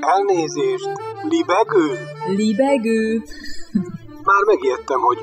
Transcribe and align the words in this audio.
Elnézést! 0.00 0.90
Libegő? 1.28 1.86
Libegő? 2.36 3.22
Már 4.22 4.44
megijedtem, 4.46 5.00
hogy... 5.00 5.18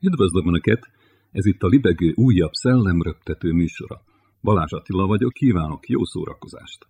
Üdvözlöm 0.00 0.46
Önöket! 0.46 0.80
Ez 1.32 1.46
itt 1.46 1.62
a 1.62 1.66
Libegő 1.66 2.12
újabb 2.14 2.52
szellemröptető 2.52 3.52
műsora. 3.52 4.02
Balázs 4.42 4.72
Attila 4.72 5.06
vagyok, 5.06 5.32
kívánok 5.32 5.88
jó 5.88 6.04
szórakozást! 6.04 6.86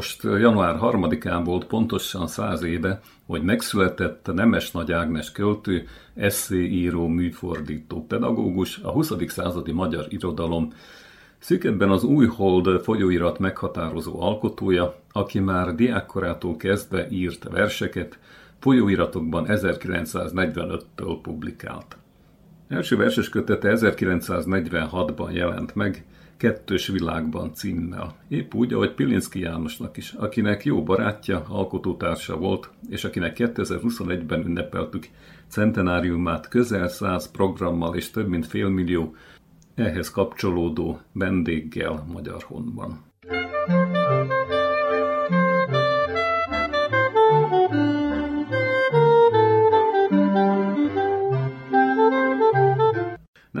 Most 0.00 0.22
január 0.22 0.76
3-án 0.80 1.42
volt 1.44 1.64
pontosan 1.64 2.26
száz 2.26 2.62
éve, 2.62 3.00
hogy 3.26 3.42
megszületett 3.42 4.30
Nemes 4.34 4.70
Nagy 4.70 4.92
Ágnes 4.92 5.32
költő, 5.32 5.86
eszéíró, 6.14 7.06
műfordító, 7.06 8.06
pedagógus, 8.06 8.78
a 8.78 8.90
20. 8.90 9.12
századi 9.26 9.72
magyar 9.72 10.06
irodalom 10.08 10.72
Szükebben 11.38 11.90
az 11.90 12.04
új 12.04 12.26
hold 12.26 12.82
folyóirat 12.82 13.38
meghatározó 13.38 14.20
alkotója, 14.20 15.00
aki 15.12 15.38
már 15.38 15.74
diákkorától 15.74 16.56
kezdve 16.56 17.10
írt 17.10 17.48
verseket, 17.50 18.18
folyóiratokban 18.58 19.44
1945-től 19.48 21.18
publikált. 21.22 21.96
Első 22.68 22.96
verses 22.96 23.28
kötete 23.28 23.72
1946-ban 23.76 25.32
jelent 25.32 25.74
meg, 25.74 26.04
Kettős 26.40 26.86
világban 26.86 27.54
címmel. 27.54 28.14
Épp 28.28 28.54
úgy, 28.54 28.72
ahogy 28.72 28.94
Pilinszki 28.94 29.40
Jánosnak 29.40 29.96
is, 29.96 30.12
akinek 30.12 30.64
jó 30.64 30.82
barátja, 30.82 31.44
alkotótársa 31.48 32.36
volt, 32.36 32.70
és 32.88 33.04
akinek 33.04 33.36
2021-ben 33.38 34.44
ünnepeltük 34.44 35.08
centenáriumát 35.48 36.48
közel 36.48 36.88
száz 36.88 37.30
programmal 37.30 37.96
és 37.96 38.10
több 38.10 38.28
mint 38.28 38.46
félmillió 38.46 39.14
ehhez 39.74 40.10
kapcsolódó 40.10 41.00
vendéggel 41.12 42.04
Magyar 42.12 42.42
Honban. 42.42 43.04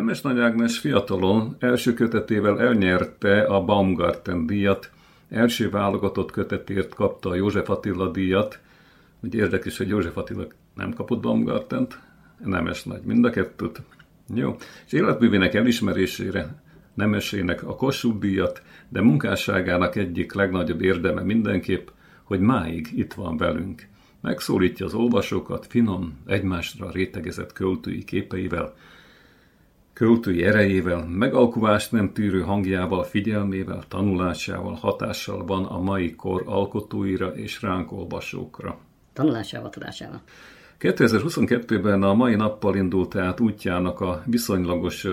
Nemes 0.00 0.20
Nagy 0.20 0.38
Ágnes 0.38 0.78
fiatalon 0.78 1.56
első 1.58 1.94
kötetével 1.94 2.60
elnyerte 2.60 3.42
a 3.42 3.64
Baumgarten 3.64 4.46
díjat, 4.46 4.90
első 5.28 5.70
válogatott 5.70 6.30
kötetért 6.30 6.94
kapta 6.94 7.28
a 7.28 7.34
József 7.34 7.70
Attila 7.70 8.10
díjat, 8.10 8.60
hogy 9.20 9.34
érdekes, 9.34 9.78
hogy 9.78 9.88
József 9.88 10.16
Attila 10.16 10.46
nem 10.74 10.92
kapott 10.92 11.20
Baumgartent, 11.20 12.00
Nemes 12.44 12.84
Nagy 12.84 13.02
mind 13.02 13.24
a 13.24 13.30
kettőt, 13.30 13.82
jó, 14.34 14.56
és 14.86 14.92
életművének 14.92 15.54
elismerésére 15.54 16.62
Nemesének 16.94 17.62
a 17.62 17.76
Kossuth 17.76 18.18
díjat, 18.18 18.62
de 18.88 19.02
munkásságának 19.02 19.96
egyik 19.96 20.32
legnagyobb 20.32 20.82
érdeme 20.82 21.22
mindenképp, 21.22 21.88
hogy 22.22 22.40
máig 22.40 22.88
itt 22.94 23.12
van 23.12 23.36
velünk. 23.36 23.86
Megszólítja 24.20 24.86
az 24.86 24.94
olvasókat 24.94 25.66
finom, 25.66 26.18
egymásra 26.26 26.90
rétegezett 26.90 27.52
költői 27.52 28.04
képeivel, 28.04 28.74
költői 30.00 30.44
erejével, 30.44 31.06
megalkuvást 31.06 31.92
nem 31.92 32.12
tűrő 32.12 32.40
hangjával, 32.40 33.02
figyelmével, 33.02 33.82
tanulásával, 33.88 34.74
hatással 34.74 35.44
van 35.44 35.64
a 35.64 35.80
mai 35.80 36.14
kor 36.14 36.42
alkotóira 36.46 37.34
és 37.34 37.62
ránk 37.62 37.92
olvasókra. 37.92 38.78
Tanulásával, 39.12 39.70
tudásával. 39.70 40.20
2022-ben 40.78 42.02
a 42.02 42.14
mai 42.14 42.34
nappal 42.34 42.76
indult 42.76 43.16
át 43.16 43.40
útjának 43.40 44.00
a 44.00 44.22
viszonylagos 44.26 45.06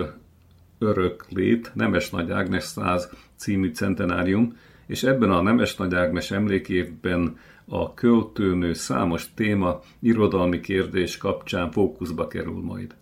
öröklét 0.78 1.70
Nemes 1.74 2.10
Nagy 2.10 2.30
Ágnes 2.30 2.64
100 2.64 3.10
című 3.36 3.72
centenárium, 3.72 4.56
és 4.86 5.02
ebben 5.02 5.30
a 5.30 5.42
Nemes 5.42 5.76
Nagy 5.76 5.94
Ágnes 5.94 6.30
emlékévben 6.30 7.38
a 7.64 7.94
költőnő 7.94 8.72
számos 8.72 9.34
téma, 9.34 9.80
irodalmi 10.00 10.60
kérdés 10.60 11.16
kapcsán 11.16 11.70
fókuszba 11.70 12.28
kerül 12.28 12.60
majd. 12.62 12.94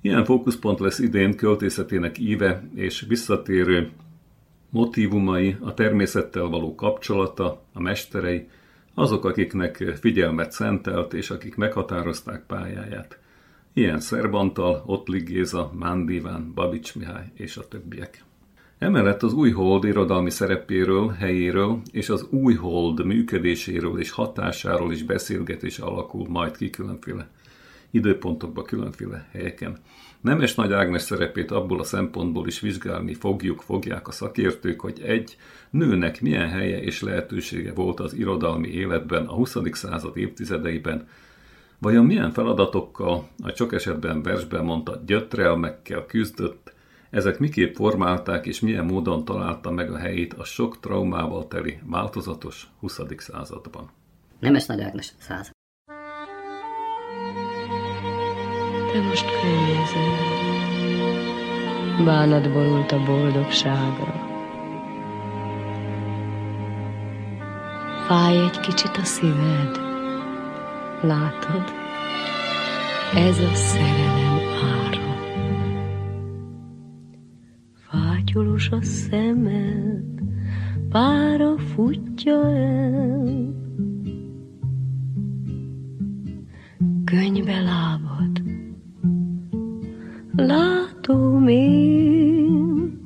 Ilyen 0.00 0.24
fókuszpont 0.24 0.80
lesz 0.80 0.98
idén 0.98 1.36
költészetének 1.36 2.18
íve 2.18 2.62
és 2.74 3.04
visszatérő 3.08 3.90
motivumai, 4.70 5.56
a 5.60 5.74
természettel 5.74 6.44
való 6.44 6.74
kapcsolata, 6.74 7.62
a 7.72 7.80
mesterei, 7.80 8.48
azok, 8.94 9.24
akiknek 9.24 9.76
figyelmet 10.00 10.52
szentelt, 10.52 11.14
és 11.14 11.30
akik 11.30 11.56
meghatározták 11.56 12.46
pályáját. 12.46 13.18
Ilyen 13.72 14.00
Szerbantal, 14.00 14.82
Ottli 14.86 15.18
Géza, 15.18 15.72
Mándíván, 15.78 16.52
Babics 16.54 16.96
Mihály 16.96 17.30
és 17.34 17.56
a 17.56 17.68
többiek. 17.68 18.24
Emellett 18.78 19.22
az 19.22 19.32
új 19.32 19.50
hold 19.50 19.84
irodalmi 19.84 20.30
szerepéről, 20.30 21.08
helyéről 21.08 21.80
és 21.90 22.08
az 22.08 22.26
új 22.30 22.54
hold 22.54 23.04
működéséről 23.04 23.98
és 23.98 24.10
hatásáról 24.10 24.92
is 24.92 25.02
beszélgetés 25.02 25.78
alakul 25.78 26.28
majd 26.28 26.56
ki 26.56 26.70
különféle 26.70 27.28
Időpontokba, 27.90 28.62
különféle 28.62 29.28
helyeken. 29.32 29.78
Nemes 30.20 30.54
Nagy 30.54 30.72
Ágnes 30.72 31.02
szerepét 31.02 31.50
abból 31.50 31.80
a 31.80 31.84
szempontból 31.84 32.46
is 32.46 32.60
vizsgálni 32.60 33.14
fogjuk, 33.14 33.60
fogják 33.60 34.08
a 34.08 34.12
szakértők, 34.12 34.80
hogy 34.80 35.00
egy 35.04 35.36
nőnek 35.70 36.20
milyen 36.20 36.48
helye 36.48 36.80
és 36.82 37.02
lehetősége 37.02 37.72
volt 37.72 38.00
az 38.00 38.14
irodalmi 38.14 38.68
életben 38.68 39.26
a 39.26 39.32
20. 39.32 39.56
század 39.72 40.16
évtizedeiben, 40.16 41.08
Vajon 41.80 42.04
milyen 42.04 42.30
feladatokkal, 42.30 43.28
a 43.42 43.50
sok 43.50 43.72
esetben 43.72 44.22
versben 44.22 44.64
mondta 44.64 45.02
gyötrelmekkel 45.06 46.06
küzdött, 46.06 46.72
ezek 47.10 47.38
miképp 47.38 47.74
formálták 47.74 48.46
és 48.46 48.60
milyen 48.60 48.84
módon 48.84 49.24
találta 49.24 49.70
meg 49.70 49.90
a 49.90 49.96
helyét 49.96 50.34
a 50.34 50.44
sok 50.44 50.80
traumával 50.80 51.48
teli 51.48 51.78
változatos 51.84 52.70
20. 52.80 53.00
században? 53.16 53.90
Nemes 54.38 54.66
Nagy 54.66 54.80
Ágnes 54.80 55.12
100. 55.18 55.57
ő 58.98 59.02
most 59.02 59.26
könnyező. 59.40 60.06
Bánat 62.04 62.52
borult 62.52 62.92
a 62.92 63.02
boldogságra. 63.04 64.26
Fáj 68.06 68.36
egy 68.36 68.60
kicsit 68.60 68.96
a 68.96 69.04
szíved, 69.04 69.76
látod? 71.02 71.64
Ez 73.14 73.38
a 73.38 73.54
szerelem 73.54 74.38
ára. 74.64 75.16
Fátyolos 77.90 78.68
a 78.70 78.82
szemed, 78.82 80.20
pára 80.90 81.58
futja 81.58 82.56
el. 82.56 83.56
Könybe 87.04 87.60
lábad, 87.60 88.27
látom 90.38 91.48
én, 91.48 93.00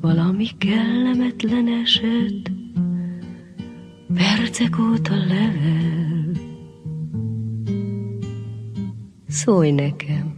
valami 0.00 0.46
kellemetlen 0.58 1.68
eset, 1.68 2.52
percek 4.14 4.78
óta 4.78 5.14
level. 5.14 6.32
Szólj 9.28 9.70
nekem, 9.70 10.31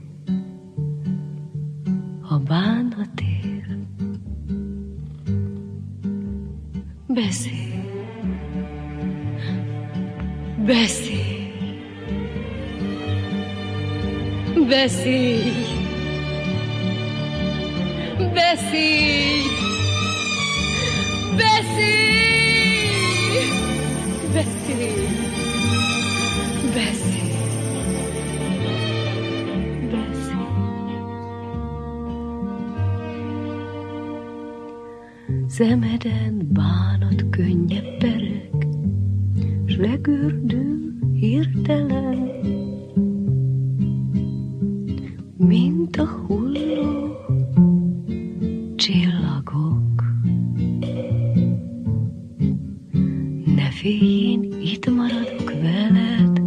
Ne 53.84 53.90
félj, 53.90 54.30
én 54.30 54.60
itt 54.60 54.90
maradok 54.90 55.52
veled, 55.52 56.40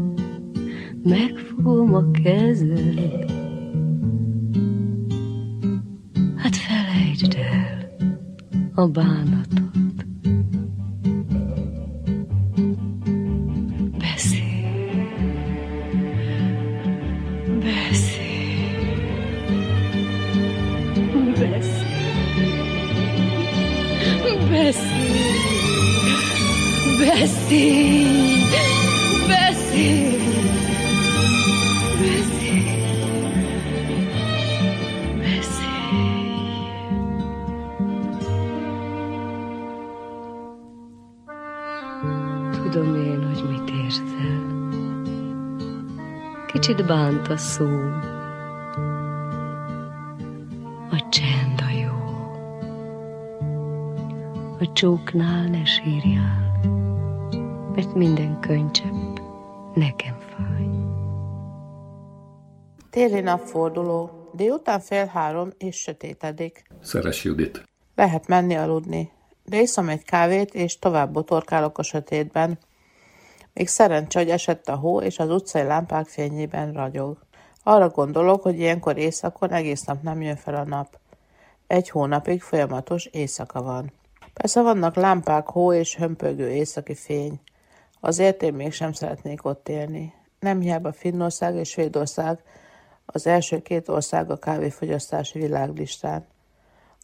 megfogom 1.03 1.93
a 1.93 2.11
kezed. 2.11 3.25
Hát 6.35 6.55
felejtsd 6.55 7.35
el 7.35 7.95
a 8.73 8.87
bánatot. 8.87 9.76
Tudom 42.77 42.95
én, 42.95 43.33
hogy 43.33 43.49
mit 43.49 43.69
érzel. 43.83 44.45
Kicsit 46.47 46.85
bánt 46.85 47.27
a 47.27 47.37
szó. 47.37 47.65
A 50.89 51.07
csend 51.09 51.61
a 51.67 51.71
jó. 51.79 51.95
A 54.59 54.71
csóknál 54.73 55.47
ne 55.47 55.65
sírjál, 55.65 56.46
mert 57.77 57.93
minden 57.93 58.39
könycsepp 58.39 59.17
nekem 59.73 60.17
fáj. 60.19 60.67
Téli 62.89 63.19
napforduló, 63.19 64.29
délután 64.33 64.79
fél 64.79 65.05
három 65.05 65.49
és 65.57 65.75
sötétedik. 65.75 66.63
Szeres 66.81 67.23
Judit. 67.23 67.63
Lehet 67.95 68.27
menni 68.27 68.55
aludni, 68.55 69.11
de 69.45 69.61
iszom 69.61 69.89
egy 69.89 70.03
kávét, 70.03 70.53
és 70.53 70.79
tovább 70.79 71.11
botorkálok 71.11 71.77
a 71.77 71.83
sötétben. 71.83 72.57
Még 73.53 73.67
szerencsé, 73.67 74.19
hogy 74.19 74.29
esett 74.29 74.67
a 74.67 74.75
hó, 74.75 75.01
és 75.01 75.19
az 75.19 75.29
utcai 75.29 75.63
lámpák 75.63 76.07
fényében 76.07 76.73
ragyog. 76.73 77.17
Arra 77.63 77.89
gondolok, 77.89 78.41
hogy 78.41 78.59
ilyenkor 78.59 78.97
éjszakon 78.97 79.51
egész 79.51 79.83
nap 79.83 80.01
nem 80.01 80.21
jön 80.21 80.35
fel 80.35 80.55
a 80.55 80.65
nap. 80.65 80.99
Egy 81.67 81.89
hónapig 81.89 82.41
folyamatos 82.41 83.05
éjszaka 83.05 83.61
van. 83.61 83.91
Persze 84.33 84.61
vannak 84.61 84.95
lámpák, 84.95 85.47
hó 85.47 85.73
és 85.73 85.95
hömpögő 85.95 86.49
északi 86.49 86.95
fény. 86.95 87.39
Azért 87.99 88.43
én 88.43 88.53
mégsem 88.53 88.91
szeretnék 88.91 89.45
ott 89.45 89.69
élni. 89.69 90.13
Nem 90.39 90.59
hiába 90.59 90.91
Finnország 90.91 91.55
és 91.55 91.69
Svédország 91.69 92.39
az 93.05 93.27
első 93.27 93.61
két 93.61 93.89
ország 93.89 94.31
a 94.31 94.37
kávéfogyasztási 94.37 95.39
világlistán. 95.39 96.25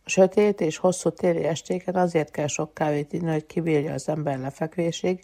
A 0.05 0.09
sötét 0.09 0.61
és 0.61 0.77
hosszú 0.77 1.09
téli 1.09 1.43
estéken 1.43 1.95
azért 1.95 2.31
kell 2.31 2.47
sok 2.47 2.73
kávét 2.73 3.13
inni, 3.13 3.31
hogy 3.31 3.45
kibírja 3.45 3.93
az 3.93 4.09
ember 4.09 4.39
lefekvésig, 4.39 5.23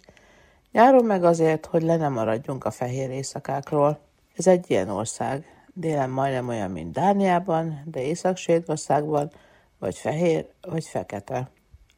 nyáron 0.72 1.04
meg 1.04 1.24
azért, 1.24 1.66
hogy 1.66 1.82
le 1.82 1.96
nem 1.96 2.12
maradjunk 2.12 2.64
a 2.64 2.70
fehér 2.70 3.10
éjszakákról. 3.10 3.98
Ez 4.36 4.46
egy 4.46 4.70
ilyen 4.70 4.88
ország. 4.88 5.44
Délen 5.74 6.10
majdnem 6.10 6.48
olyan, 6.48 6.70
mint 6.70 6.92
Dániában, 6.92 7.82
de 7.84 8.02
Észak-Svédországban 8.02 9.30
vagy 9.78 9.96
fehér, 9.96 10.46
vagy 10.60 10.84
fekete. 10.84 11.50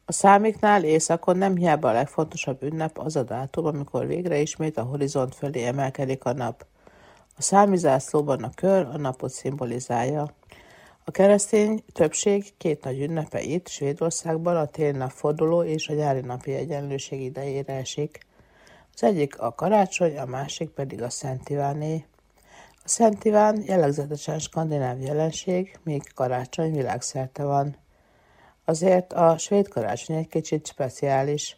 A 0.05 0.11
számiknál 0.11 0.83
éjszakon 0.83 1.37
nem 1.37 1.55
hiába 1.55 1.89
a 1.89 1.93
legfontosabb 1.93 2.63
ünnep 2.63 2.97
az 2.97 3.15
a 3.15 3.23
dátum, 3.23 3.65
amikor 3.65 4.07
végre 4.07 4.37
ismét 4.37 4.77
a 4.77 4.83
horizont 4.83 5.35
fölé 5.35 5.63
emelkedik 5.65 6.25
a 6.25 6.33
nap. 6.33 6.65
A 7.37 7.41
számizászlóban 7.41 8.43
a 8.43 8.49
kör 8.55 8.85
a 8.85 8.97
napot 8.97 9.31
szimbolizálja. 9.31 10.33
A 11.03 11.11
keresztény 11.11 11.83
többség 11.93 12.57
két 12.57 12.83
nagy 12.83 13.01
ünnepe 13.01 13.41
itt, 13.41 13.67
Svédországban 13.67 14.55
a 14.55 14.65
téli 14.65 14.97
napforduló 14.97 15.63
és 15.63 15.87
a 15.87 15.93
nyári 15.93 16.19
napi 16.19 16.53
egyenlőség 16.53 17.21
idejére 17.21 17.73
esik. 17.73 18.19
Az 18.93 19.03
egyik 19.03 19.39
a 19.39 19.53
karácsony, 19.53 20.17
a 20.17 20.25
másik 20.25 20.69
pedig 20.69 21.01
a 21.01 21.09
Szent 21.09 21.49
Iváné. 21.49 22.05
A 22.83 22.89
Szent 22.89 23.23
Iván 23.23 23.63
jellegzetesen 23.65 24.39
skandináv 24.39 25.01
jelenség, 25.01 25.79
míg 25.83 26.13
karácsony 26.13 26.73
világszerte 26.73 27.43
van. 27.43 27.81
Azért 28.65 29.13
a 29.13 29.37
svéd 29.37 29.67
karácsony 29.67 30.15
egy 30.15 30.27
kicsit 30.27 30.67
speciális. 30.67 31.57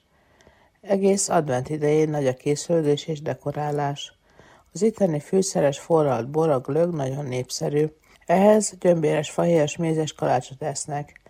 Egész 0.81 1.29
advent 1.29 1.69
idején 1.69 2.09
nagy 2.09 2.27
a 2.27 2.33
készülődés 2.33 3.07
és 3.07 3.21
dekorálás. 3.21 4.13
Az 4.73 4.81
itteni 4.81 5.19
fűszeres 5.19 5.79
forralt 5.79 6.29
bor, 6.29 6.49
a 6.49 6.59
glögg 6.59 6.93
nagyon 6.93 7.25
népszerű. 7.25 7.85
Ehhez 8.25 8.73
gyömbéres 8.79 9.29
fahéjas 9.29 9.77
mézes 9.77 10.13
kalácsot 10.13 10.63
esznek. 10.63 11.21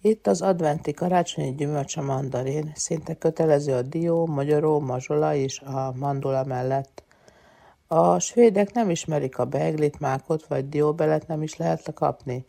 Itt 0.00 0.26
az 0.26 0.42
adventi 0.42 0.92
karácsonyi 0.92 1.54
gyümölcs 1.54 1.96
a 1.96 2.02
mandarin, 2.02 2.72
szinte 2.74 3.14
kötelező 3.14 3.72
a 3.72 3.82
dió, 3.82 4.26
magyaró, 4.26 4.80
mazsola 4.80 5.34
és 5.34 5.60
a 5.60 5.92
mandula 5.96 6.44
mellett. 6.44 7.02
A 7.86 8.18
svédek 8.18 8.72
nem 8.72 8.90
ismerik 8.90 9.38
a 9.38 9.44
beiglit, 9.44 10.00
mákot 10.00 10.46
vagy 10.46 10.68
dióbelet 10.68 11.26
nem 11.26 11.42
is 11.42 11.56
lehet 11.56 11.92
kapni. 11.94 12.44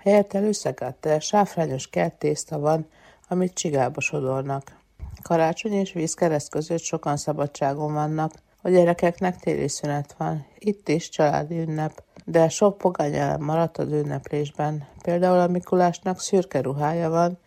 Helyette 0.00 0.42
összekötte, 0.42 1.20
sáfrányos 1.20 1.88
kert 1.88 2.14
tészta 2.14 2.58
van, 2.58 2.86
amit 3.28 3.54
csigába 3.54 4.00
sodornak. 4.00 4.76
Karácsony 5.22 5.72
és 5.72 5.92
vízkereszt 5.92 6.50
között 6.50 6.82
sokan 6.82 7.16
szabadságon 7.16 7.92
vannak, 7.92 8.32
a 8.62 8.68
gyerekeknek 8.68 9.36
téli 9.36 9.68
szünet 9.68 10.14
van, 10.18 10.46
itt 10.58 10.88
is 10.88 11.08
családi 11.08 11.60
ünnep, 11.60 12.02
de 12.24 12.48
sok 12.48 12.78
pogány 12.78 13.14
elem 13.14 13.42
maradt 13.42 13.78
az 13.78 13.92
ünneplésben. 13.92 14.86
Például 15.02 15.38
a 15.38 15.46
Mikulásnak 15.46 16.20
szürke 16.20 16.60
ruhája 16.60 17.10
van, 17.10 17.38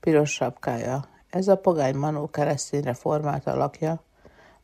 piros 0.00 0.32
sapkája. 0.32 1.04
Ez 1.30 1.48
a 1.48 1.56
pogány 1.56 1.94
manó 1.94 2.26
keresztényre 2.26 2.94
formált 2.94 3.46
alakja. 3.46 4.02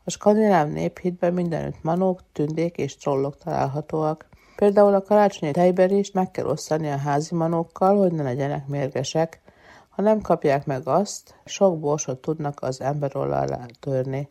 A 0.03 0.09
skandináv 0.09 0.67
néphitben 0.67 1.33
mindenütt 1.33 1.83
manók, 1.83 2.21
tündék 2.31 2.77
és 2.77 2.97
trollok 2.97 3.37
találhatóak. 3.37 4.28
Például 4.59 4.93
a 4.93 5.01
karácsonyi 5.01 5.51
tejberést 5.51 6.13
meg 6.13 6.31
kell 6.31 6.45
osztani 6.45 6.89
a 6.89 6.97
házi 6.97 7.35
manókkal, 7.35 7.97
hogy 7.97 8.11
ne 8.11 8.23
legyenek 8.23 8.67
mérgesek. 8.67 9.41
Ha 9.89 10.01
nem 10.01 10.21
kapják 10.21 10.65
meg 10.65 10.87
azt, 10.87 11.35
sok 11.45 11.79
borsot 11.79 12.21
tudnak 12.21 12.61
az 12.61 12.81
ember 12.81 13.15
alá 13.15 13.65
törni. 13.79 14.27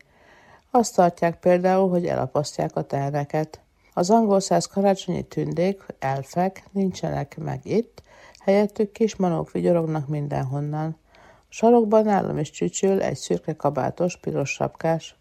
Azt 0.71 0.95
tartják 0.95 1.39
például, 1.39 1.89
hogy 1.89 2.05
elapasztják 2.05 2.75
a 2.75 2.81
teheneket. 2.81 3.61
Az 3.93 4.09
angol 4.09 4.39
száz 4.39 4.65
karácsonyi 4.65 5.23
tündék, 5.23 5.85
elfek 5.99 6.63
nincsenek 6.71 7.37
meg 7.37 7.59
itt, 7.63 8.01
helyettük 8.39 8.91
kis 8.91 9.15
manók 9.15 9.51
vigyorognak 9.51 10.07
mindenhonnan. 10.07 10.97
A 11.15 11.47
sarokban 11.47 12.07
állam 12.07 12.37
is 12.37 12.49
csücsül 12.49 13.01
egy 13.01 13.17
szürke 13.17 13.55
kabátos, 13.55 14.17
piros 14.17 14.49
sapkás. 14.49 15.17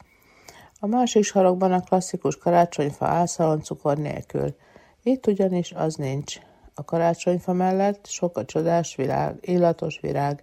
A 0.81 0.87
másik 0.87 1.25
sarokban 1.25 1.73
a 1.73 1.81
klasszikus 1.81 2.37
karácsonyfa 2.37 3.07
áll 3.07 3.27
cukor 3.63 3.97
nélkül. 3.97 4.55
Itt 5.03 5.27
ugyanis 5.27 5.73
az 5.73 5.95
nincs. 5.95 6.39
A 6.75 6.85
karácsonyfa 6.85 7.53
mellett 7.53 8.07
sok 8.07 8.37
a 8.37 8.45
csodás 8.45 8.97
virág, 8.97 9.39
illatos 9.41 10.01
virág, 10.01 10.43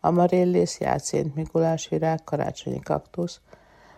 amaréllész, 0.00 0.80
játszént, 0.80 1.34
mikulás 1.34 1.88
virág, 1.88 2.24
karácsonyi 2.24 2.80
kaktusz. 2.80 3.40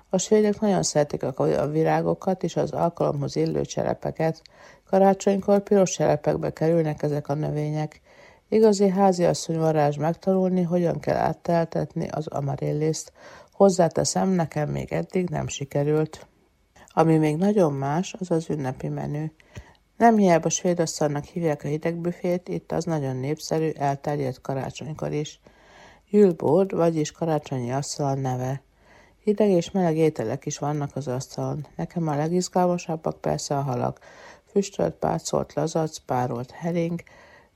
A 0.09 0.19
svédek 0.19 0.61
nagyon 0.61 0.83
szeretik 0.83 1.23
a 1.23 1.66
virágokat 1.66 2.42
és 2.42 2.57
az 2.57 2.73
alkalomhoz 2.73 3.37
illő 3.37 3.64
cserepeket. 3.64 4.42
Karácsonykor 4.87 5.62
piros 5.62 5.90
cserepekbe 5.90 6.52
kerülnek 6.52 7.02
ezek 7.02 7.28
a 7.28 7.35
növények. 7.35 8.00
Igazi 8.49 8.88
háziasszony 8.88 9.59
varázs 9.59 9.97
megtanulni, 9.97 10.62
hogyan 10.62 11.00
kell 11.00 11.16
átteltetni 11.16 12.09
az 12.09 12.26
amarillészt. 12.26 13.12
Hozzáteszem, 13.52 14.28
nekem 14.28 14.69
még 14.69 14.92
eddig 14.92 15.28
nem 15.28 15.49
sikerült. 15.49 16.26
Ami 16.87 17.16
még 17.16 17.37
nagyon 17.37 17.73
más, 17.73 18.14
az 18.19 18.30
az 18.30 18.50
ünnepi 18.50 18.88
menü. 18.88 19.25
Nem 20.00 20.16
hiába 20.16 20.49
svédasszalnak 20.49 21.25
hívják 21.25 21.64
a 21.64 21.69
hidegbüfét, 21.69 22.49
itt 22.49 22.73
az 22.73 22.85
nagyon 22.85 23.16
népszerű, 23.16 23.71
elterjedt 23.71 24.40
karácsonykor 24.40 25.12
is. 25.12 25.40
Jülbord, 26.11 26.75
vagyis 26.75 27.12
karácsonyi 27.12 27.73
asszal 27.73 28.14
neve. 28.14 28.62
Hideg 29.25 29.49
és 29.49 29.71
meleg 29.71 29.97
ételek 29.97 30.47
is 30.47 30.59
vannak 30.59 30.97
az 30.97 31.09
asztalon. 31.09 31.66
Nekem 31.76 32.09
a 32.09 32.16
legizgalmasabbak 32.16 33.21
persze 33.21 33.57
a 33.57 33.61
halak. 33.61 33.99
Füstölt, 34.50 34.95
pácolt 34.95 35.54
lazac, 35.54 35.99
párolt 35.99 36.50
hering, 36.50 37.02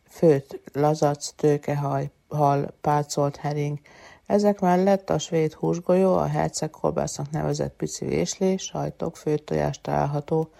főtt 0.08 0.60
lazac, 0.72 1.28
tőkehaj, 1.36 2.10
hal, 2.28 2.74
pácolt 2.80 3.36
hering. 3.36 3.78
Ezek 4.26 4.60
mellett 4.60 5.10
a 5.10 5.18
svéd 5.18 5.52
húsgolyó, 5.52 6.16
a 6.16 6.26
hercegkolbásznak 6.26 7.30
nevezett 7.30 7.76
pici 7.76 8.04
véslés, 8.04 8.62
sajtok, 8.62 9.16
főtt 9.16 9.46
tojás 9.46 9.80
található. 9.80 10.50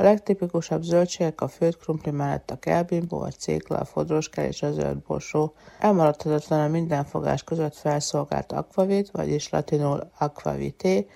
A 0.00 0.02
legtipikusabb 0.02 0.82
zöldségek 0.82 1.40
a 1.40 1.48
főtt 1.48 1.78
krumpli 1.78 2.10
mellett 2.10 2.50
a 2.50 2.58
kelbimbó, 2.58 3.20
a 3.20 3.30
cékla, 3.30 3.78
a 3.78 3.84
fodroskel 3.84 4.44
és 4.44 4.62
a 4.62 4.72
zöld 4.72 4.98
borsó. 4.98 5.52
Elmaradhatatlan 5.78 6.60
a 6.60 6.68
minden 6.68 7.04
fogás 7.04 7.44
között 7.44 7.76
felszolgált 7.76 8.52
akvavit, 8.52 9.10
vagyis 9.10 9.48
latinul 9.48 10.10
aquavité, 10.18 11.06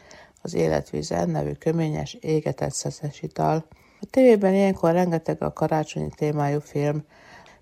az 0.43 0.55
életvízen 0.55 1.31
nevű 1.31 1.53
köményes, 1.53 2.17
égetett 2.21 2.73
szeszes 2.73 3.23
ital. 3.23 3.65
A 4.01 4.07
tévében 4.11 4.55
ilyenkor 4.55 4.93
rengeteg 4.93 5.43
a 5.43 5.53
karácsonyi 5.53 6.11
témájú 6.17 6.61
film. 6.61 7.05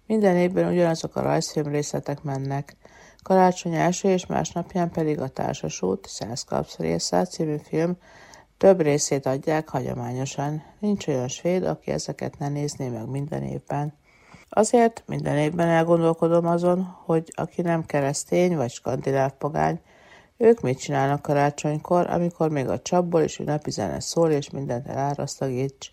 Minden 0.07 0.37
évben 0.37 0.73
ugyanazok 0.73 1.17
a 1.17 1.23
rajzfilm 1.23 1.69
részletek 1.69 2.23
mennek. 2.23 2.77
Karácsony 3.23 3.75
első 3.75 4.09
és 4.09 4.27
másnapján 4.27 4.91
pedig 4.91 5.21
a 5.21 5.29
Társasút, 5.29 6.07
Száz 6.07 6.47
része 6.79 7.25
című 7.25 7.57
film 7.57 7.97
több 8.63 8.81
részét 8.81 9.27
adják 9.27 9.69
hagyományosan. 9.69 10.63
Nincs 10.79 11.07
olyan 11.07 11.29
svéd, 11.29 11.65
aki 11.65 11.91
ezeket 11.91 12.39
ne 12.39 12.49
nézné 12.49 12.89
meg 12.89 13.09
minden 13.09 13.43
évben. 13.43 13.93
Azért 14.49 15.03
minden 15.07 15.37
évben 15.37 15.69
elgondolkodom 15.69 16.47
azon, 16.47 16.83
hogy 17.05 17.33
aki 17.37 17.63
nem 17.63 17.87
keresztény 17.87 18.57
vagy 18.57 18.71
skandináv 18.71 19.31
pogány, 19.31 19.81
ők 20.37 20.61
mit 20.61 20.79
csinálnak 20.79 21.23
karácsonykor, 21.23 22.11
amikor 22.11 22.51
még 22.51 22.69
a 22.69 22.81
csapból 22.81 23.21
és 23.21 23.39
ünnepi 23.39 23.71
zene 23.71 24.01
szól, 24.01 24.31
és 24.31 24.51
mindent 24.51 24.89
eláraszt 24.89 25.43
a 25.43 25.47
gics. 25.47 25.89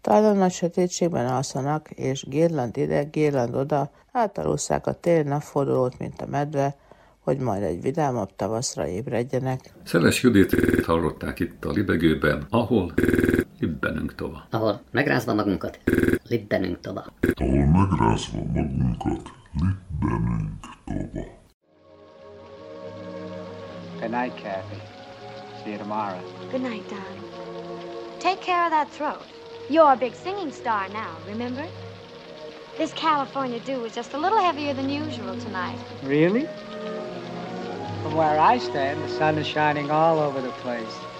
Talán 0.00 0.36
nagy 0.36 0.52
sötétségben 0.52 1.26
alszanak, 1.26 1.90
és 1.90 2.24
Gérland 2.28 2.76
ide, 2.76 3.02
Gérland 3.02 3.54
oda, 3.54 3.90
átalúszák 4.12 4.86
a 4.86 4.92
téli 4.92 5.28
napfordulót, 5.28 5.98
mint 5.98 6.20
a 6.20 6.26
medve, 6.26 6.76
hogy 7.22 7.38
majd 7.38 7.62
egy 7.62 7.82
vidámabb 7.82 8.36
tavaszra 8.36 8.86
ébredjenek. 8.86 9.60
Szeles 9.84 10.22
Judit 10.22 10.84
hallották 10.84 11.40
itt 11.40 11.64
a 11.64 11.70
libegőben, 11.70 12.46
ahol 12.50 12.92
libbenünk 13.58 14.14
tova. 14.14 14.46
Ahol 14.50 14.80
megrázva 14.90 15.34
magunkat, 15.34 15.78
libbenünk 16.28 16.80
tova. 16.80 17.04
Ahol 17.34 17.66
megrázva 17.66 18.38
magunkat, 18.54 19.30
libbenünk 19.52 20.60
tova. 20.60 21.40
Good 24.00 24.10
night, 24.10 24.34
Kathy. 24.34 24.80
See 25.62 25.70
you 25.70 25.78
tomorrow. 25.78 26.20
Good 26.50 26.62
night, 26.62 26.88
darling. 26.88 27.22
Take 28.18 28.40
care 28.40 28.64
of 28.64 28.70
that 28.70 28.88
throat. 28.90 29.22
You're 29.68 29.92
a 29.92 29.96
big 29.96 30.12
singing 30.14 30.52
star 30.52 30.88
now, 30.88 31.16
remember? 31.28 31.64
This 32.78 32.92
California 32.94 33.60
dew 33.60 33.84
is 33.84 33.94
just 33.94 34.14
a 34.14 34.18
little 34.18 34.40
heavier 34.40 34.74
than 34.74 34.88
usual 34.88 35.36
tonight. 35.38 35.78
Really? 36.02 36.48
From 38.02 38.16
where 38.16 38.38
I 38.38 38.58
stand, 38.58 39.02
the 39.02 39.08
sun 39.08 39.38
is 39.38 39.46
shining 39.46 39.90
all 39.92 40.18
over 40.18 40.40
the 40.40 40.50
place. 40.62 41.11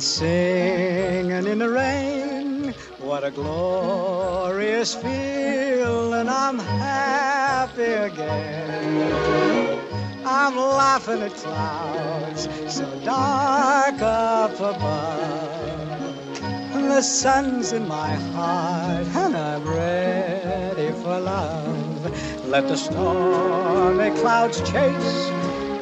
Singing 0.00 1.46
in 1.46 1.58
the 1.58 1.68
rain. 1.68 2.74
What 2.98 3.24
a 3.24 3.30
glorious 3.30 4.94
feeling! 4.94 6.28
I'm 6.28 6.58
happy 6.58 7.82
again. 7.82 9.78
I'm 10.24 10.56
laughing 10.56 11.22
at 11.22 11.34
clouds 11.34 12.48
so 12.68 12.84
dark 13.04 14.00
up 14.02 14.54
above. 14.54 16.42
And 16.74 16.90
the 16.90 17.02
sun's 17.02 17.72
in 17.72 17.88
my 17.88 18.14
heart, 18.34 19.06
and 19.06 19.36
I'm 19.36 19.64
ready 19.66 20.92
for 21.02 21.18
love. 21.18 22.46
Let 22.46 22.68
the 22.68 22.76
stormy 22.76 24.10
clouds 24.20 24.60
chase 24.70 25.30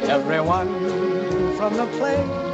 everyone 0.09 0.69
from 1.57 1.77
the 1.77 1.87
place. 1.99 2.46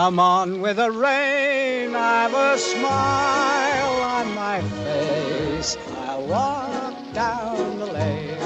Come 0.00 0.18
on 0.18 0.62
with 0.62 0.76
the 0.78 0.90
rain, 0.90 1.94
I've 1.94 2.32
a 2.32 2.56
smile 2.56 4.00
on 4.00 4.34
my 4.34 4.62
face. 4.62 5.76
I'll 6.06 6.22
walk 6.22 6.94
down 7.12 7.78
the 7.78 7.84
lane 7.84 8.38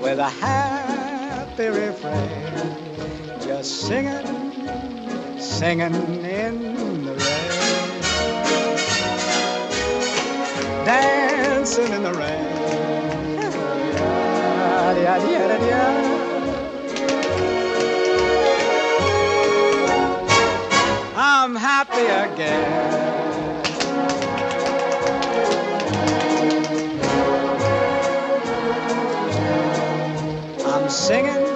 with 0.00 0.20
a 0.20 0.28
happy 0.28 1.66
refrain, 1.66 3.40
just 3.40 3.88
singing, 3.88 5.40
singing 5.40 5.96
in 6.24 7.04
the 7.04 7.14
rain, 7.14 7.90
dancing 10.84 11.92
in 11.92 12.04
the 12.04 12.14
rain. 12.14 12.54
I'm 21.48 21.54
happy 21.54 22.02
again. 22.02 22.62
I'm 30.66 30.90
singing 30.90 31.47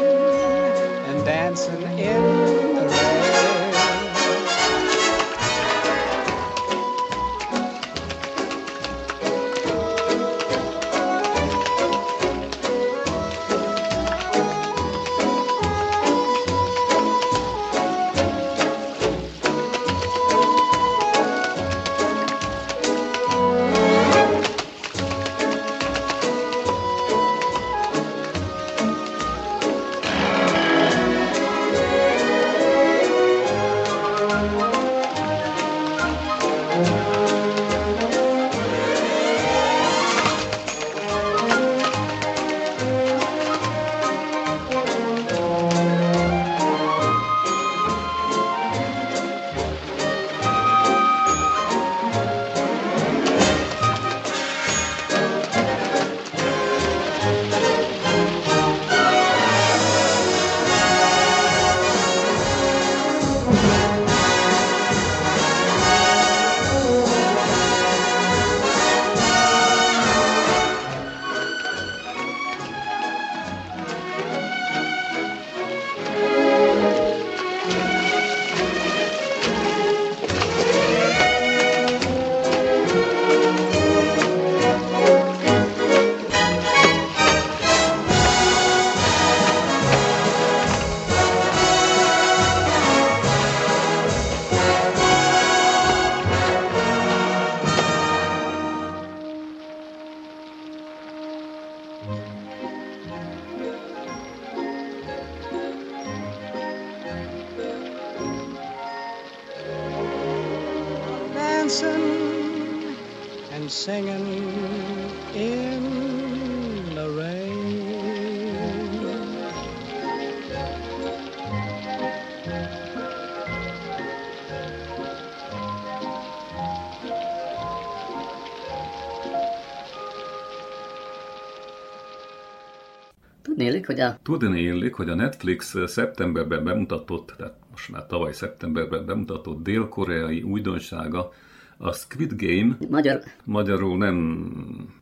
Tudnélik, 133.63 133.87
hogy 133.87 134.01
a 134.01 134.19
Tudni 134.23 134.61
illik, 134.61 134.95
hogy 134.95 135.09
a 135.09 135.15
Netflix 135.15 135.75
szeptemberben 135.87 136.65
bemutatott, 136.65 137.35
tehát 137.37 137.55
most 137.71 137.89
már 137.89 138.07
tavaly 138.07 138.33
szeptemberben 138.33 139.07
bemutatott 139.07 139.63
dél-koreai 139.63 140.43
újdonsága, 140.43 141.33
a 141.79 141.93
Squid 141.93 142.33
Game, 142.37 142.77
magyar, 142.89 143.21
magyarul 143.45 143.97
nem, 143.97 144.17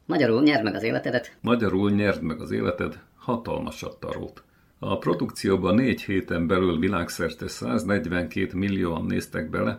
magyarul 0.07 0.43
nyerd 0.43 0.65
meg 0.65 0.75
az 0.75 0.83
életedet, 0.83 1.37
magyarul 1.41 1.91
nyerd 1.91 2.23
meg 2.23 2.41
az 2.41 2.51
életed, 2.51 3.03
hatalmasat 3.19 4.01
tarót. 4.01 4.43
A 4.79 4.99
produkcióban 4.99 5.75
négy 5.75 6.03
héten 6.03 6.47
belül 6.47 6.79
világszerte 6.79 7.49
142 7.49 8.59
millióan 8.59 9.05
néztek 9.05 9.51
bele, 9.51 9.79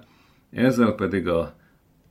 ezzel 0.51 0.91
pedig 0.91 1.27
a 1.27 1.55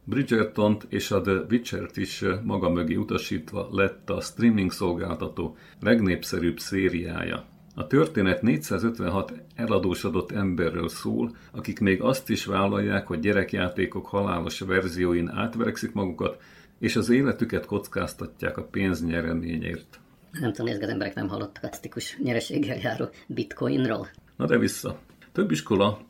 Bridgerton 0.05 0.77
és 0.89 1.11
a 1.11 1.21
The 1.21 1.45
Witcher-t 1.51 1.97
is 1.97 2.25
maga 2.43 2.71
mögé 2.71 2.95
utasítva 2.95 3.69
lett 3.73 4.11
a 4.11 4.21
streaming 4.21 4.73
szolgáltató 4.73 5.57
legnépszerűbb 5.81 6.59
szériája. 6.59 7.45
A 7.75 7.87
történet 7.87 8.43
456 8.43 9.33
eladósodott 9.55 10.31
emberről 10.31 10.89
szól, 10.89 11.37
akik 11.53 11.81
még 11.81 12.03
azt 12.03 12.31
is 12.31 12.45
vállalják, 12.45 13.07
hogy 13.07 13.21
gyerekjátékok 13.21 14.07
halálos 14.07 14.61
verzióin 14.61 15.29
átverekszik 15.29 15.93
magukat, 15.93 16.43
és 16.79 16.97
az 16.97 17.09
életüket 17.09 17.67
kockáztatják 17.67 18.57
a 18.57 18.63
pénznyereményért. 18.63 20.01
nem 20.41 20.53
tudom, 20.53 20.73
hogy 20.73 20.83
az 20.83 20.89
emberek 20.89 21.15
nem 21.15 21.29
hallottak 21.29 21.65
a 21.65 21.69
tikus 21.81 22.19
nyereséggel 22.23 22.77
járó 22.77 23.09
bitcoinról. 23.27 24.09
Na 24.37 24.47
de 24.47 24.59
vissza. 24.59 24.99
Több 25.33 25.51
iskola, 25.51 26.01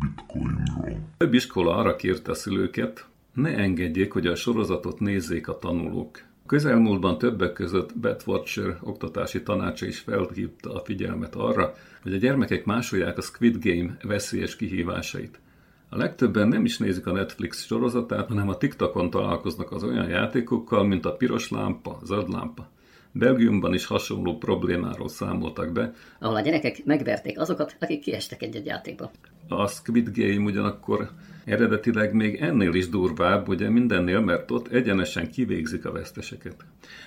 Bitcoinról. 0.00 0.98
több 1.16 1.34
iskola 1.34 1.76
arra 1.76 1.96
kérte 1.96 2.30
a 2.30 2.34
szülőket, 2.34 3.06
ne 3.34 3.56
engedjék, 3.56 4.12
hogy 4.12 4.26
a 4.26 4.34
sorozatot 4.34 5.00
nézzék 5.00 5.48
a 5.48 5.58
tanulók. 5.58 6.18
Közelmúltban 6.46 7.18
többek 7.18 7.52
között 7.52 7.90
Watcher 8.26 8.78
oktatási 8.82 9.42
tanácsa 9.42 9.86
is 9.86 9.98
felhívta 9.98 10.74
a 10.74 10.84
figyelmet 10.84 11.34
arra, 11.34 11.74
hogy 12.02 12.14
a 12.14 12.16
gyermekek 12.16 12.64
másolják 12.64 13.18
a 13.18 13.22
Squid 13.22 13.64
Game 13.64 13.96
veszélyes 14.02 14.56
kihívásait. 14.56 15.40
A 15.88 15.96
legtöbben 15.96 16.48
nem 16.48 16.64
is 16.64 16.78
nézik 16.78 17.06
a 17.06 17.12
Netflix 17.12 17.64
sorozatát, 17.64 18.28
hanem 18.28 18.48
a 18.48 18.56
TikTokon 18.56 19.10
találkoznak 19.10 19.72
az 19.72 19.84
olyan 19.84 20.08
játékokkal, 20.08 20.84
mint 20.84 21.04
a 21.04 21.12
piros 21.12 21.50
lámpa, 21.50 21.98
zöld 22.04 22.28
lámpa. 22.32 22.68
Belgiumban 23.12 23.74
is 23.74 23.86
hasonló 23.86 24.38
problémáról 24.38 25.08
számoltak 25.08 25.72
be, 25.72 25.92
ahol 26.20 26.36
a 26.36 26.40
gyerekek 26.40 26.84
megverték 26.84 27.38
azokat, 27.38 27.76
akik 27.80 28.00
kiestek 28.00 28.42
egy-egy 28.42 28.66
játékba. 28.66 29.10
a 29.48 29.66
Squid 29.66 30.10
Game 30.16 30.44
ugyanakkor 30.44 31.10
eredetileg 31.50 32.14
még 32.14 32.34
ennél 32.34 32.74
is 32.74 32.88
durvább, 32.88 33.48
ugye 33.48 33.68
mindennél, 33.68 34.20
mert 34.20 34.50
ott 34.50 34.68
egyenesen 34.68 35.30
kivégzik 35.30 35.84
a 35.84 35.92
veszteseket. 35.92 36.64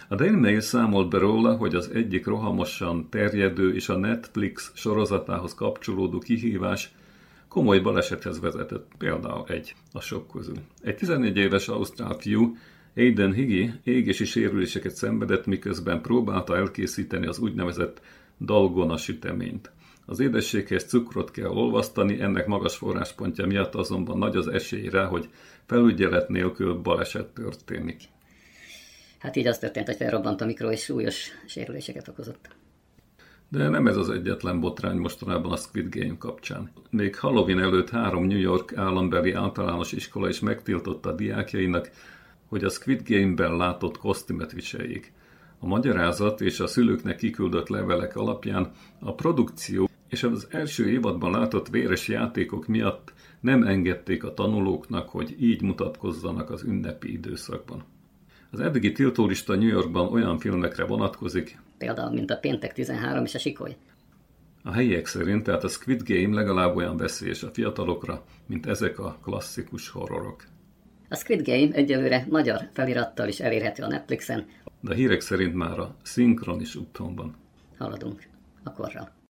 A 0.08 0.15
Daily 0.15 0.36
Mail 0.36 0.60
számolt 0.60 1.10
be 1.10 1.17
róla, 1.17 1.56
hogy 1.56 1.76
az 1.76 1.89
egyik 1.94 2.26
rohamosan 2.26 3.10
terjedő 3.10 3.76
és 3.76 3.89
a 3.89 3.98
Netflix 3.98 4.72
sorozatához 4.76 5.54
kapcsolódó 5.54 6.20
kihívás 6.20 6.91
komoly 7.48 7.80
balesethez 7.80 8.39
vezetett, 8.39 8.91
például 8.98 9.44
egy 9.48 9.76
a 9.91 10.02
sok 10.02 10.32
közül. 10.32 10.58
Egy 10.82 10.96
14 10.96 11.38
éves 11.38 11.67
ausztrál 11.67 12.13
fiú, 12.13 12.58
Aiden 12.96 13.34
Higgy 13.34 13.72
égési 13.84 14.26
sérüléseket 14.26 14.96
szenvedett, 14.96 15.46
miközben 15.46 16.02
próbálta 16.02 16.58
elkészíteni 16.58 17.26
az 17.26 17.39
úgynevezett 17.39 18.02
dalgona 18.39 18.98
süteményt. 18.98 19.72
Az 20.06 20.20
édességhez 20.20 20.84
cukrot 20.84 21.32
kell 21.32 21.50
olvasztani, 21.50 22.22
ennek 22.22 22.48
magas 22.48 22.76
forráspontja 22.76 23.46
miatt 23.46 23.76
azonban 23.76 24.18
nagy 24.18 24.36
az 24.36 24.48
esély 24.48 24.89
rá, 24.89 25.06
hogy 25.06 25.30
felügyelet 25.66 26.30
nélkül 26.30 26.74
baleset 26.74 27.28
történik. 27.28 28.02
Hát 29.20 29.36
így 29.36 29.48
az 29.48 29.58
történt, 29.58 29.86
hogy 29.86 29.96
felrobbant 29.96 30.42
a 30.42 30.46
mikro, 30.46 30.72
és 30.72 30.82
súlyos 30.84 31.30
sérüléseket 31.48 32.08
okozott. 32.08 32.50
De 33.50 33.70
nem 33.70 33.88
ez 33.88 33.98
az 33.98 34.10
egyetlen 34.10 34.60
botrány 34.60 34.98
mostanában 34.98 35.52
a 35.52 35.56
Squid 35.56 35.96
Game 35.96 36.18
kapcsán. 36.18 36.72
Még 36.89 37.16
Halloween 37.16 37.60
előtt 37.60 37.89
három 37.89 38.26
New 38.26 38.39
York 38.39 38.74
állambeli 38.76 39.32
általános 39.32 39.92
iskola 39.92 40.30
is 40.30 40.39
megtiltotta 40.39 41.10
a 41.10 41.16
diákjainak, 41.16 41.92
hogy 42.46 42.63
a 42.63 42.70
Squid 42.70 43.02
Game-ben 43.08 43.58
látott 43.58 43.98
kosztümet 43.98 44.52
viseljék. 44.52 45.13
A 45.60 45.66
magyarázat 45.66 46.42
és 46.42 46.60
a 46.60 46.68
szülőknek 46.68 47.16
kiküldött 47.16 47.68
levelek 47.68 48.16
alapján 48.16 48.72
a 49.00 49.13
produkció 49.13 49.89
és 50.13 50.23
az 50.23 50.47
első 50.49 50.89
évadban 50.89 51.32
látott 51.32 51.69
véres 51.69 52.08
játékok 52.08 52.67
miatt 52.67 53.13
nem 53.39 53.63
engedték 53.63 54.23
a 54.23 54.34
tanulóknak, 54.34 55.10
hogy 55.10 55.36
így 55.39 55.62
mutatkozzanak 55.62 56.49
az 56.49 56.63
ünnepi 56.63 57.12
időszakban. 57.12 57.84
Az 58.52 58.60
eddigi 58.60 58.91
tiltólista 58.91 59.56
New 59.56 59.67
Yorkban 59.67 60.08
olyan 60.08 60.38
filmekre 60.38 60.86
vonatkozik, 60.86 61.60
Például, 61.78 62.13
mint 62.13 62.32
a 62.32 62.36
Péntek 62.38 62.73
13 62.73 63.23
és 63.23 63.36
a 63.36 63.39
Sikoly. 63.39 63.76
a 64.63 64.71
helyiek 64.71 65.06
szerint, 65.06 65.43
tehát 65.43 65.63
a 65.63 65.67
Squid 65.67 66.02
Game 66.06 66.36
legalább 66.36 66.76
olyan 66.76 66.97
veszélyes 66.97 67.43
a 67.43 67.49
fiatalokra, 67.54 68.23
mint 68.47 68.65
ezek 68.65 68.99
a 68.99 69.17
klasszikus 69.23 69.89
horrorok. 69.89 70.43
A 71.10 71.15
Squid 71.15 71.45
Game 71.45 71.71
egyelőre 71.71 72.26
magyar 72.30 72.69
felirattal 72.73 73.28
is 73.28 73.39
elérhető 73.39 73.84
a 73.84 73.88
Netflixen. 73.88 74.45
De 74.80 74.91
a 74.91 74.95
hírek 74.95 75.21
szerint 75.21 75.54
már 75.56 75.80
a 75.80 75.95
szinkron 76.04 76.62
is 76.62 76.76
úton 76.76 77.15
van. 77.15 77.36
Haladunk 77.78 78.28
a 78.63 78.71
korral. 78.73 79.23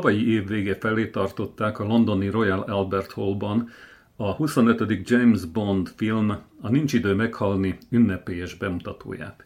Tavalyi 0.00 0.32
év 0.32 0.46
vége 0.46 0.76
felé 0.80 1.06
tartották 1.06 1.78
a 1.78 1.84
londoni 1.84 2.28
Royal 2.28 2.60
Albert 2.60 3.12
Hallban 3.12 3.68
a 4.16 4.32
25. 4.32 5.08
James 5.10 5.44
Bond 5.44 5.92
film 5.96 6.30
A 6.60 6.68
Nincs 6.68 6.92
idő 6.92 7.14
meghalni 7.14 7.78
ünnepélyes 7.90 8.54
bemutatóját. 8.54 9.44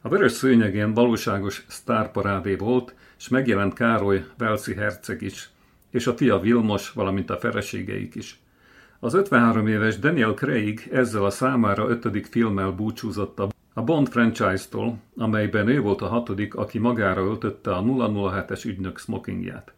A 0.00 0.08
vörös 0.08 0.32
szőnyegén 0.32 0.94
valóságos 0.94 1.64
sztárparádé 1.68 2.54
volt, 2.54 2.94
és 3.18 3.28
megjelent 3.28 3.74
Károly 3.74 4.24
Velszi 4.38 4.74
herceg 4.74 5.22
is, 5.22 5.50
és 5.90 6.06
a 6.06 6.16
fia 6.16 6.38
Vilmos, 6.38 6.92
valamint 6.92 7.30
a 7.30 7.36
feleségeik 7.36 8.14
is. 8.14 8.38
Az 9.00 9.14
53 9.14 9.66
éves 9.66 9.98
Daniel 9.98 10.34
Craig 10.34 10.88
ezzel 10.92 11.24
a 11.24 11.30
számára 11.30 11.88
ötödik 11.88 12.26
filmmel 12.26 12.70
búcsúzott 12.70 13.40
a 13.76 13.82
Bond 13.82 14.08
franchise-tól, 14.08 14.98
amelyben 15.16 15.68
ő 15.68 15.80
volt 15.80 16.00
a 16.00 16.06
hatodik, 16.06 16.54
aki 16.54 16.78
magára 16.78 17.22
öltötte 17.22 17.74
a 17.74 17.82
007-es 17.82 18.66
ügynök 18.66 18.98
smokingját. 18.98 19.72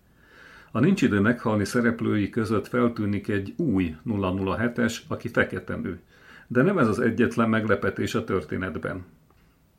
A 0.71 0.81
nincs 0.81 1.03
idő 1.03 1.21
meghalni 1.21 1.65
szereplői 1.65 2.31
között 2.31 2.69
feltűnik 2.69 3.29
egy 3.29 3.55
új 3.57 3.97
007-es, 4.07 4.97
aki 5.09 5.29
fekete 5.29 5.77
nő. 5.77 6.01
De 6.47 6.63
nem 6.63 6.79
ez 6.79 6.89
az 6.89 7.01
egyetlen 7.01 7.49
meglepetés 7.49 8.15
a 8.15 8.25
történetben. 8.25 9.05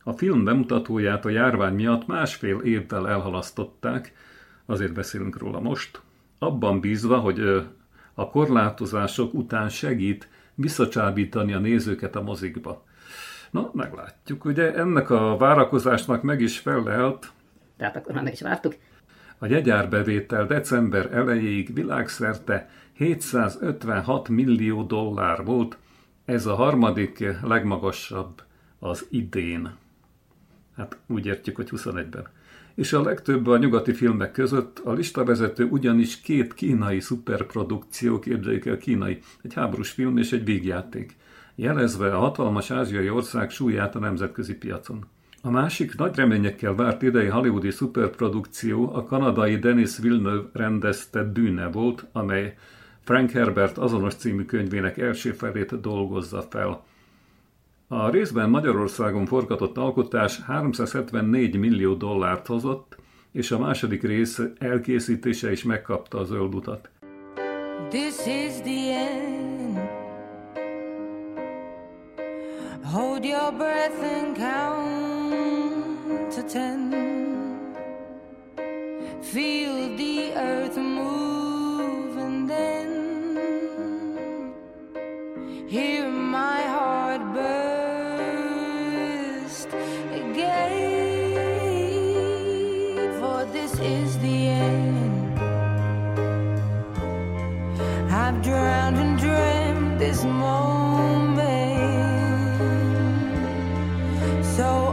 A 0.03 0.13
film 0.13 0.43
bemutatóját 0.43 1.25
a 1.25 1.29
járvány 1.29 1.73
miatt 1.73 2.07
másfél 2.07 2.59
évvel 2.59 3.09
elhalasztották, 3.09 4.13
azért 4.65 4.93
beszélünk 4.93 5.37
róla 5.37 5.59
most, 5.59 6.01
abban 6.39 6.79
bízva, 6.79 7.17
hogy 7.17 7.39
a 8.13 8.29
korlátozások 8.29 9.33
után 9.33 9.69
segít 9.69 10.29
visszacsábítani 10.55 11.53
a 11.53 11.59
nézőket 11.59 12.15
a 12.15 12.21
mozikba. 12.21 12.85
Na, 13.57 13.69
meglátjuk. 13.73 14.45
Ugye 14.45 14.73
ennek 14.75 15.09
a 15.09 15.37
várakozásnak 15.37 16.21
meg 16.21 16.41
is 16.41 16.59
felelt. 16.59 17.31
Tehát 17.77 17.95
akkor 17.95 18.13
már 18.13 18.23
meg 18.23 18.33
is 18.33 18.41
vártuk. 18.41 18.75
A 19.37 19.45
jegyárbevétel 19.45 20.45
december 20.45 21.13
elejéig 21.13 21.73
világszerte 21.73 22.69
756 22.93 24.29
millió 24.29 24.83
dollár 24.83 25.43
volt, 25.43 25.77
ez 26.25 26.45
a 26.45 26.55
harmadik 26.55 27.25
legmagasabb 27.41 28.41
az 28.79 29.07
idén. 29.09 29.75
Hát 30.75 30.97
úgy 31.07 31.25
értjük, 31.25 31.55
hogy 31.55 31.69
21-ben. 31.71 32.27
És 32.75 32.93
a 32.93 33.01
legtöbb 33.01 33.47
a 33.47 33.57
nyugati 33.57 33.93
filmek 33.93 34.31
között 34.31 34.79
a 34.79 34.91
listavezető 34.91 35.65
ugyanis 35.65 36.21
két 36.21 36.53
kínai 36.53 36.99
szuperprodukció, 36.99 38.19
képzeljük 38.19 38.65
el 38.65 38.77
kínai, 38.77 39.19
egy 39.41 39.53
háborús 39.53 39.89
film 39.89 40.17
és 40.17 40.31
egy 40.31 40.45
végjáték, 40.45 41.15
jelezve 41.59 42.15
a 42.15 42.19
hatalmas 42.19 42.71
ázsiai 42.71 43.09
ország 43.09 43.49
súlyát 43.49 43.95
a 43.95 43.99
nemzetközi 43.99 44.55
piacon. 44.55 45.05
A 45.41 45.49
másik 45.49 45.95
nagy 45.95 46.15
reményekkel 46.15 46.75
várt 46.75 47.01
idei 47.01 47.27
hollywoodi 47.27 47.71
szuperprodukció 47.71 48.93
a 48.93 49.03
kanadai 49.03 49.57
Denis 49.57 49.97
Villeneuve 49.97 50.49
rendezte 50.53 51.31
Dűne 51.31 51.67
volt, 51.67 52.05
amely 52.11 52.57
Frank 53.03 53.31
Herbert 53.31 53.77
azonos 53.77 54.15
című 54.15 54.43
könyvének 54.43 54.97
első 54.97 55.31
felét 55.31 55.81
dolgozza 55.81 56.41
fel. 56.41 56.83
A 57.87 58.09
részben 58.09 58.49
Magyarországon 58.49 59.25
forgatott 59.25 59.77
alkotás 59.77 60.41
374 60.41 61.57
millió 61.57 61.93
dollárt 61.93 62.47
hozott, 62.47 62.97
és 63.31 63.51
a 63.51 63.59
második 63.59 64.03
rész 64.03 64.41
elkészítése 64.59 65.51
is 65.51 65.63
megkapta 65.63 66.19
a 66.19 66.23
zöld 66.23 66.55
utat. 66.55 66.89
This 67.89 68.25
is 68.25 68.61
the 68.63 68.99
end. 68.99 70.06
Hold 72.85 73.25
your 73.25 73.51
breath 73.51 74.01
and 74.01 74.35
count 74.35 76.31
to 76.31 76.43
ten. 76.43 76.91
Feel 79.21 79.95
the 79.97 80.33
earth 80.35 80.77
move 80.77 82.17
and 82.17 82.49
then 82.49 82.89
hear 85.67 86.07
my 86.09 86.61
heart 86.61 87.21
burst 87.33 88.47
again. 90.13 91.33
For 93.19 93.45
this 93.51 93.73
is 93.79 94.17
the 94.19 94.47
end. 94.47 95.39
I've 98.11 98.41
drowned 98.41 98.97
and 98.97 99.19
dreamt 99.19 99.99
this 99.99 100.23
moment. 100.23 100.76
So 104.57 104.86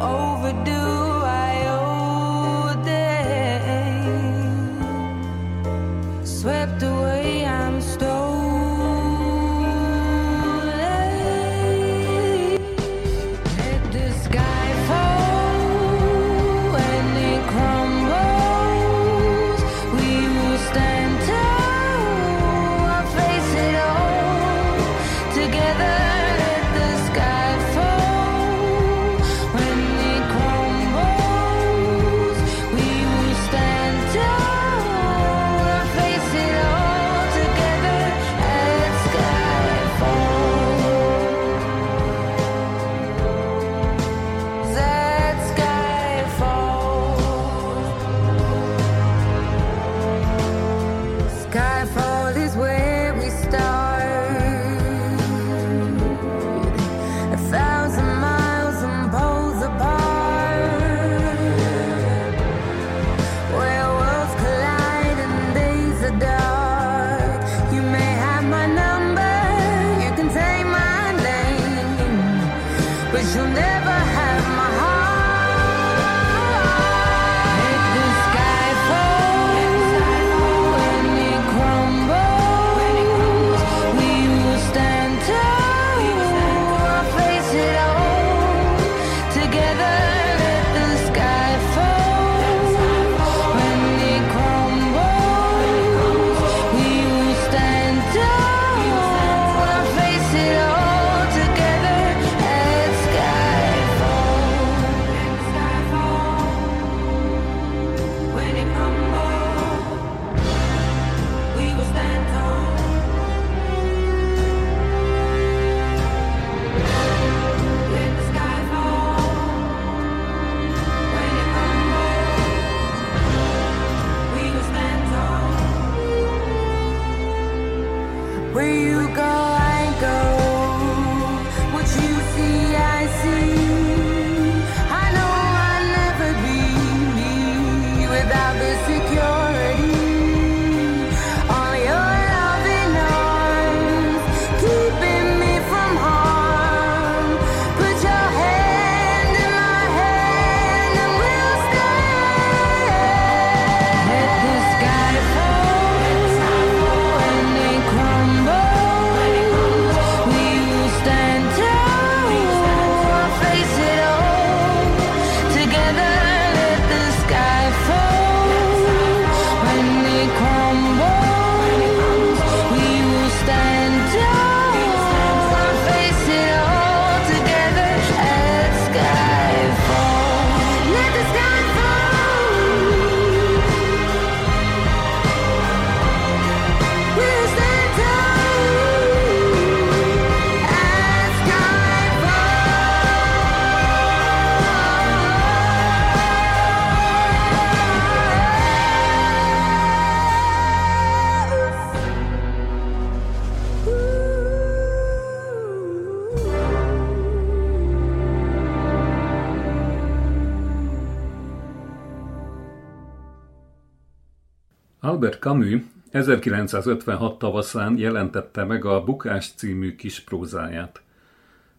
Albert 215.05 215.41
Camus 215.41 215.81
1956 216.11 217.39
tavaszán 217.39 217.99
jelentette 217.99 218.65
meg 218.65 218.85
a 218.85 219.05
Bukás 219.05 219.53
című 219.57 219.95
kis 219.95 220.21
prózáját. 220.21 221.03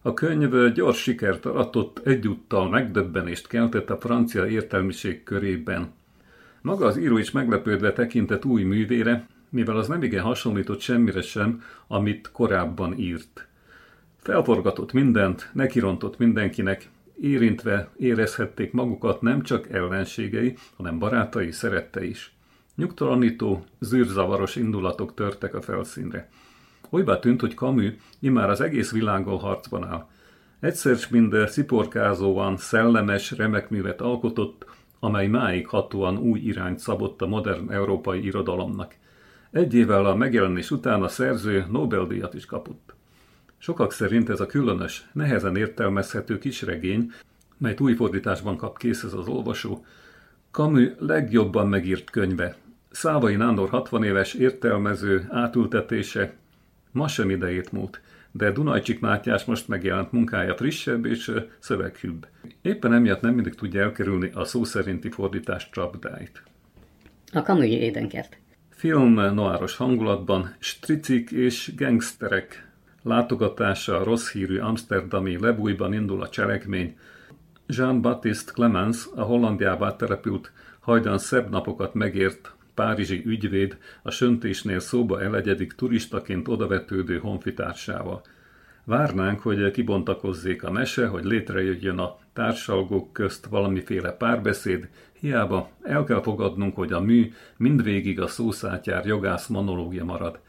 A 0.02 0.14
könyv 0.14 0.72
gyors 0.72 1.02
sikert 1.02 1.46
aratott, 1.46 2.00
egyúttal 2.04 2.68
megdöbbenést 2.68 3.46
keltett 3.46 3.90
a 3.90 3.96
francia 3.96 4.46
értelmiség 4.46 5.22
körében. 5.22 5.92
Maga 6.60 6.86
az 6.86 6.96
író 6.96 7.18
is 7.18 7.30
meglepődve 7.30 7.92
tekintett 7.92 8.44
új 8.44 8.62
művére, 8.62 9.26
mivel 9.48 9.76
az 9.76 9.88
nem 9.88 10.02
igen 10.02 10.22
hasonlított 10.22 10.80
semmire 10.80 11.22
sem, 11.22 11.62
amit 11.86 12.30
korábban 12.32 12.98
írt. 12.98 13.46
Felforgatott 14.16 14.92
mindent, 14.92 15.50
nekirontott 15.52 16.18
mindenkinek, 16.18 16.88
érintve 17.20 17.88
érezhették 17.96 18.72
magukat 18.72 19.20
nem 19.20 19.42
csak 19.42 19.70
ellenségei, 19.70 20.56
hanem 20.76 20.98
barátai, 20.98 21.50
szerette 21.50 22.04
is. 22.04 22.35
Nyugtalanító, 22.76 23.64
zűrzavaros 23.78 24.56
indulatok 24.56 25.14
törtek 25.14 25.54
a 25.54 25.62
felszínre. 25.62 26.28
Olybá 26.90 27.18
tűnt, 27.18 27.40
hogy 27.40 27.54
Camus 27.54 27.92
imár 28.18 28.50
az 28.50 28.60
egész 28.60 28.92
világgal 28.92 29.38
harcban 29.38 29.84
áll. 29.84 30.06
Egyszer 30.60 30.96
s 30.96 31.08
mind 31.08 31.48
sziporkázóan, 31.48 32.56
szellemes, 32.56 33.30
remek 33.30 33.70
művet 33.70 34.00
alkotott, 34.00 34.64
amely 35.00 35.26
máig 35.26 35.66
hatóan 35.66 36.18
új 36.18 36.38
irányt 36.38 36.78
szabott 36.78 37.22
a 37.22 37.26
modern 37.26 37.70
európai 37.70 38.24
irodalomnak. 38.24 38.94
Egy 39.50 39.74
évvel 39.74 40.06
a 40.06 40.14
megjelenés 40.14 40.70
után 40.70 41.02
a 41.02 41.08
szerző 41.08 41.66
Nobel-díjat 41.70 42.34
is 42.34 42.46
kapott. 42.46 42.94
Sokak 43.58 43.92
szerint 43.92 44.28
ez 44.28 44.40
a 44.40 44.46
különös, 44.46 45.08
nehezen 45.12 45.56
értelmezhető 45.56 46.38
kisregény, 46.38 47.12
melyet 47.58 47.80
új 47.80 47.94
fordításban 47.94 48.56
kap 48.56 48.78
készhez 48.78 49.12
az 49.12 49.28
olvasó, 49.28 49.84
Camus 50.50 50.90
legjobban 50.98 51.68
megírt 51.68 52.10
könyve. 52.10 52.56
Szávai 52.96 53.36
Nándor 53.36 53.68
60 53.68 54.04
éves 54.04 54.34
értelmező 54.34 55.26
átültetése 55.30 56.34
ma 56.92 57.08
sem 57.08 57.30
idejét 57.30 57.72
múlt, 57.72 58.00
de 58.32 58.50
Dunajcsik 58.50 59.00
Mátyás 59.00 59.44
most 59.44 59.68
megjelent 59.68 60.12
munkája 60.12 60.56
frissebb 60.56 61.04
és 61.04 61.32
szöveghűbb. 61.58 62.26
Éppen 62.62 62.92
emiatt 62.92 63.20
nem 63.20 63.34
mindig 63.34 63.54
tudja 63.54 63.82
elkerülni 63.82 64.30
a 64.34 64.44
szó 64.44 64.64
szerinti 64.64 65.10
fordítás 65.10 65.70
csapdáit. 65.70 66.42
A 67.32 67.38
Camus 67.38 67.66
édenkert. 67.66 68.38
Film 68.70 69.34
noáros 69.34 69.76
hangulatban 69.76 70.54
stricik 70.58 71.30
és 71.30 71.72
gangsterek 71.76 72.68
látogatása 73.02 74.00
a 74.00 74.04
rossz 74.04 74.30
hírű 74.30 74.58
amsterdami 74.58 75.38
lebújban 75.40 75.92
indul 75.92 76.22
a 76.22 76.28
cselekmény. 76.28 76.96
Jean-Baptiste 77.66 78.52
Clemens, 78.52 79.06
a 79.14 79.22
Hollandiába 79.22 79.96
települt, 79.96 80.52
hajdan 80.80 81.18
szebb 81.18 81.50
napokat 81.50 81.94
megért 81.94 82.55
párizsi 82.76 83.22
ügyvéd 83.24 83.78
a 84.02 84.10
söntésnél 84.10 84.78
szóba 84.78 85.22
elegyedik 85.22 85.72
turistaként 85.72 86.48
odavetődő 86.48 87.18
honfitársával. 87.18 88.22
Várnánk, 88.84 89.40
hogy 89.40 89.70
kibontakozzék 89.70 90.62
a 90.64 90.70
mese, 90.70 91.06
hogy 91.06 91.24
létrejöjjön 91.24 91.98
a 91.98 92.18
társalgók 92.32 93.12
közt 93.12 93.46
valamiféle 93.46 94.10
párbeszéd, 94.12 94.88
hiába 95.20 95.70
el 95.82 96.04
kell 96.04 96.22
fogadnunk, 96.22 96.74
hogy 96.74 96.92
a 96.92 97.00
mű 97.00 97.32
mindvégig 97.56 98.20
a 98.20 98.26
szószátyár 98.26 99.06
jogász 99.06 99.46
monológia 99.46 100.04
marad. 100.04 100.40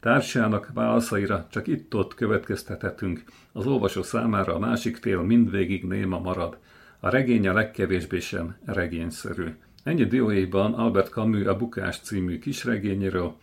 Társának 0.00 0.70
válaszaira 0.74 1.46
csak 1.50 1.66
itt-ott 1.66 2.14
következtethetünk, 2.14 3.24
az 3.52 3.66
olvasó 3.66 4.02
számára 4.02 4.54
a 4.54 4.58
másik 4.58 4.96
fél 4.96 5.20
mindvégig 5.20 5.84
néma 5.84 6.18
marad. 6.18 6.58
A 7.00 7.08
regény 7.08 7.48
a 7.48 7.52
legkevésbé 7.52 8.20
sem 8.20 8.56
regényszerű. 8.64 9.54
Ennyi 9.82 10.04
dióéjban 10.04 10.74
Albert 10.74 11.08
Camus 11.08 11.46
a 11.46 11.56
Bukás 11.56 11.98
című 11.98 12.38
kisregényéről, 12.38 13.36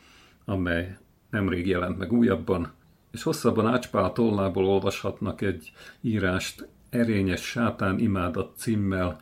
amely 0.45 0.97
nemrég 1.29 1.67
jelent 1.67 1.97
meg 1.97 2.11
újabban, 2.11 2.71
és 3.11 3.23
hosszabban 3.23 3.67
Ácspál 3.67 4.11
tollából 4.11 4.65
olvashatnak 4.65 5.41
egy 5.41 5.71
írást 6.01 6.67
Erényes 6.89 7.41
sátán 7.41 7.99
imádat 7.99 8.57
címmel 8.57 9.21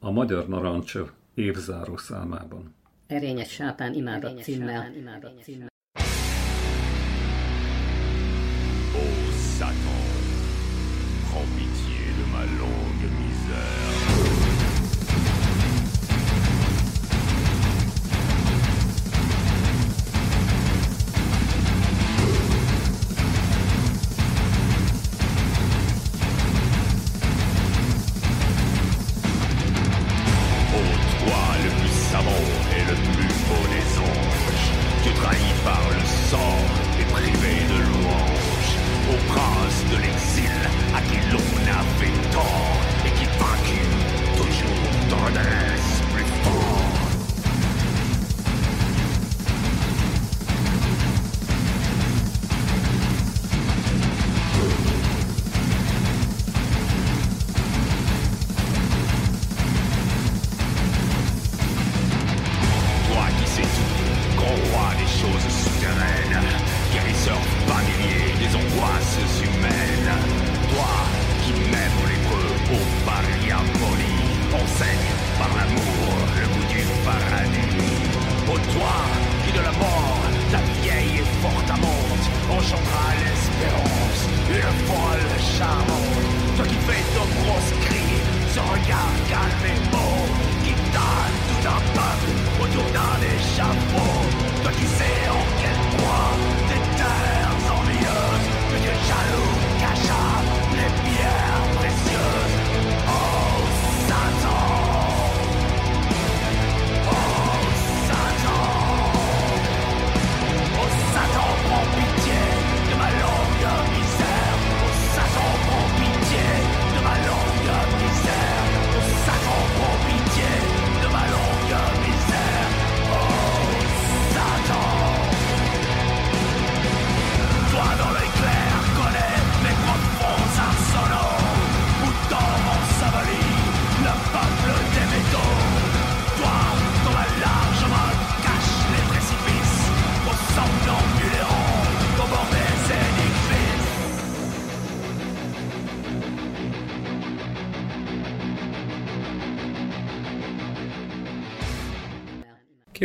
a 0.00 0.10
Magyar 0.10 0.48
Narancs 0.48 0.98
évzáró 1.34 1.96
számában. 1.96 2.74
Erényes 3.06 3.50
sátán 3.50 3.94
imádat 3.94 4.42
címmel. 4.42 4.90
címmel. 5.42 5.74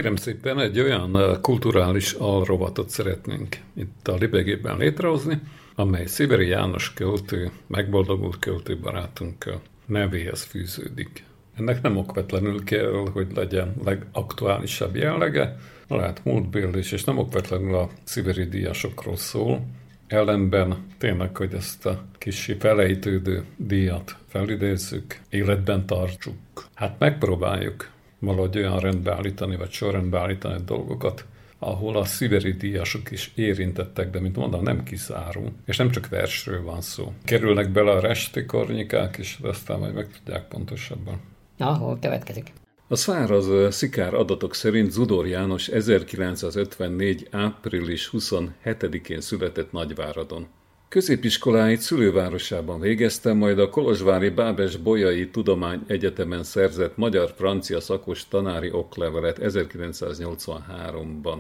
Kérem 0.01 0.15
szépen, 0.15 0.59
egy 0.59 0.79
olyan 0.79 1.17
eh, 1.17 1.37
kulturális 1.41 2.13
alrovatot 2.13 2.89
szeretnénk 2.89 3.57
itt 3.73 4.07
a 4.07 4.15
Libegében 4.15 4.77
létrehozni, 4.77 5.39
amely 5.75 6.05
Sziveri 6.05 6.47
János 6.47 6.93
költő, 6.93 7.51
megboldogult 7.67 8.39
költő 8.39 8.77
barátunk 8.77 9.53
nevéhez 9.85 10.43
fűződik. 10.43 11.23
Ennek 11.57 11.81
nem 11.81 11.97
okvetlenül 11.97 12.63
kell, 12.63 13.09
hogy 13.13 13.27
legyen 13.35 13.75
legaktuálisabb 13.83 14.95
jellege, 14.95 15.57
lehet 15.87 16.25
múltbél 16.25 16.75
is, 16.75 16.91
és 16.91 17.03
nem 17.03 17.17
okvetlenül 17.17 17.75
a 17.75 17.89
sziberi 18.03 18.43
díjasokról 18.43 19.17
szól, 19.17 19.65
ellenben 20.07 20.77
tényleg, 20.97 21.37
hogy 21.37 21.53
ezt 21.53 21.85
a 21.85 22.03
kis 22.17 22.51
felejtődő 22.59 23.43
díjat 23.57 24.15
felidézzük, 24.27 25.19
életben 25.29 25.85
tartsuk. 25.85 26.35
Hát 26.73 26.99
megpróbáljuk 26.99 27.89
valahogy 28.21 28.57
olyan 28.57 28.79
rendbe 28.79 29.13
állítani, 29.13 29.55
vagy 29.55 29.71
sorrendbe 29.71 30.19
állítani 30.19 30.63
dolgokat, 30.65 31.25
ahol 31.59 31.97
a 31.97 32.05
sziveri 32.05 32.51
díjasok 32.51 33.11
is 33.11 33.31
érintettek, 33.35 34.09
de 34.09 34.19
mint 34.19 34.35
mondom, 34.35 34.63
nem 34.63 34.83
kiszárul, 34.83 35.51
és 35.65 35.77
nem 35.77 35.89
csak 35.89 36.09
versről 36.09 36.63
van 36.63 36.81
szó. 36.81 37.13
Kerülnek 37.23 37.69
bele 37.69 37.91
a 37.91 37.99
resti 37.99 38.45
kornyikák, 38.45 39.17
és 39.17 39.37
aztán 39.41 39.79
majd 39.79 39.93
megtudják 39.93 40.47
pontosabban. 40.47 41.21
Ahol 41.57 41.97
következik. 42.01 42.51
A 42.87 42.95
száraz 42.95 43.75
szikár 43.75 44.13
adatok 44.13 44.55
szerint 44.55 44.91
Zudor 44.91 45.27
János 45.27 45.67
1954. 45.67 47.27
április 47.31 48.09
27-én 48.13 49.21
született 49.21 49.71
Nagyváradon. 49.71 50.47
Középiskoláit 50.91 51.79
szülővárosában 51.79 52.79
végezte, 52.79 53.33
majd 53.33 53.59
a 53.59 53.69
Kolozsvári 53.69 54.29
Bábes 54.29 54.77
Bolyai 54.77 55.29
Tudomány 55.29 55.83
Egyetemen 55.87 56.43
szerzett 56.43 56.97
magyar-francia 56.97 57.79
szakos 57.79 58.27
tanári 58.27 58.71
oklevelet 58.71 59.37
1983-ban. 59.41 61.37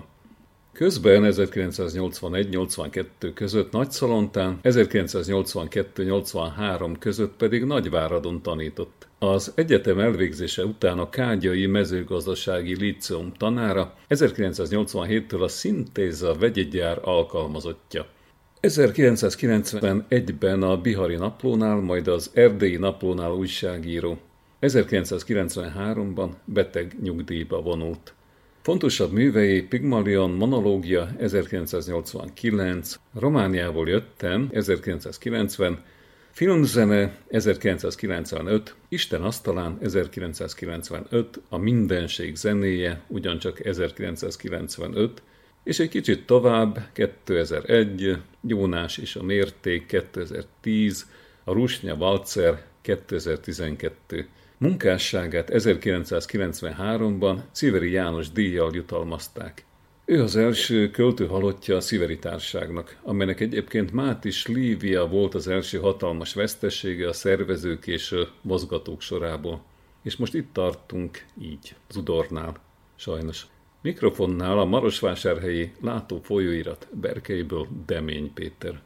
Közben 0.71 1.23
1981-82 1.25 3.05
között 3.33 3.71
Nagyszalontán, 3.71 4.59
1982-83 4.63 6.95
között 6.99 7.33
pedig 7.37 7.63
Nagyváradon 7.63 8.41
tanított. 8.41 9.07
Az 9.19 9.51
egyetem 9.55 9.99
elvégzése 9.99 10.65
után 10.65 10.99
a 10.99 11.09
Kágyai 11.09 11.65
Mezőgazdasági 11.65 12.75
Líceum 12.75 13.31
tanára, 13.37 13.95
1987-től 14.09 15.41
a 15.41 15.47
Szintéza 15.47 16.35
vegyegyár 16.39 16.99
alkalmazottja. 17.01 18.05
1991-ben 18.61 20.63
a 20.63 20.77
Bihari 20.77 21.15
Naplónál, 21.15 21.75
majd 21.75 22.07
az 22.07 22.31
Erdélyi 22.33 22.77
Naplónál 22.77 23.31
újságíró. 23.31 24.17
1993-ban 24.61 26.29
beteg 26.45 26.95
nyugdíjba 27.01 27.61
vonult. 27.61 28.13
Fontosabb 28.61 29.11
művei 29.11 29.61
Pigmalion 29.61 30.31
monológia 30.31 31.09
1989, 31.17 32.99
Romániából 33.19 33.87
jöttem 33.87 34.49
1990, 34.51 35.83
Filmzene 36.31 37.17
1995, 37.27 38.75
Isten 38.89 39.21
asztalán 39.21 39.77
1995, 39.81 41.41
A 41.49 41.57
mindenség 41.57 42.35
zenéje 42.35 43.01
ugyancsak 43.07 43.65
1995, 43.65 45.21
és 45.63 45.79
egy 45.79 45.89
kicsit 45.89 46.25
tovább 46.25 46.89
2001, 46.93 48.17
Jónás 48.41 48.97
és 48.97 49.15
a 49.15 49.23
mérték 49.23 49.85
2010, 49.85 51.09
a 51.43 51.53
Rusnya 51.53 51.95
Valcer 51.95 52.63
2012. 52.81 54.27
Munkásságát 54.57 55.49
1993-ban 55.53 57.37
Sziveri 57.51 57.91
János 57.91 58.31
díjjal 58.31 58.71
jutalmazták. 58.73 59.65
Ő 60.05 60.21
az 60.21 60.35
első 60.35 60.89
költő 60.89 61.27
halottja 61.27 61.75
a 61.75 61.81
Sziveri 61.81 62.19
társágnak, 62.19 62.97
amelynek 63.03 63.39
egyébként 63.39 63.91
Mátis 63.91 64.47
Lívia 64.47 65.07
volt 65.07 65.35
az 65.35 65.47
első 65.47 65.77
hatalmas 65.77 66.33
vesztesége 66.33 67.07
a 67.07 67.13
szervezők 67.13 67.87
és 67.87 68.15
mozgatók 68.41 69.01
sorából. 69.01 69.63
És 70.03 70.15
most 70.15 70.33
itt 70.33 70.53
tartunk 70.53 71.25
így, 71.41 71.75
Zudornál, 71.89 72.55
sajnos. 72.95 73.45
Mikrofonnál 73.83 74.59
a 74.59 74.65
Marosvásárhelyi 74.65 75.73
látó 75.79 76.19
folyóirat 76.23 76.87
Berkeiből 76.91 77.67
Demény 77.85 78.33
Péter. 78.33 78.81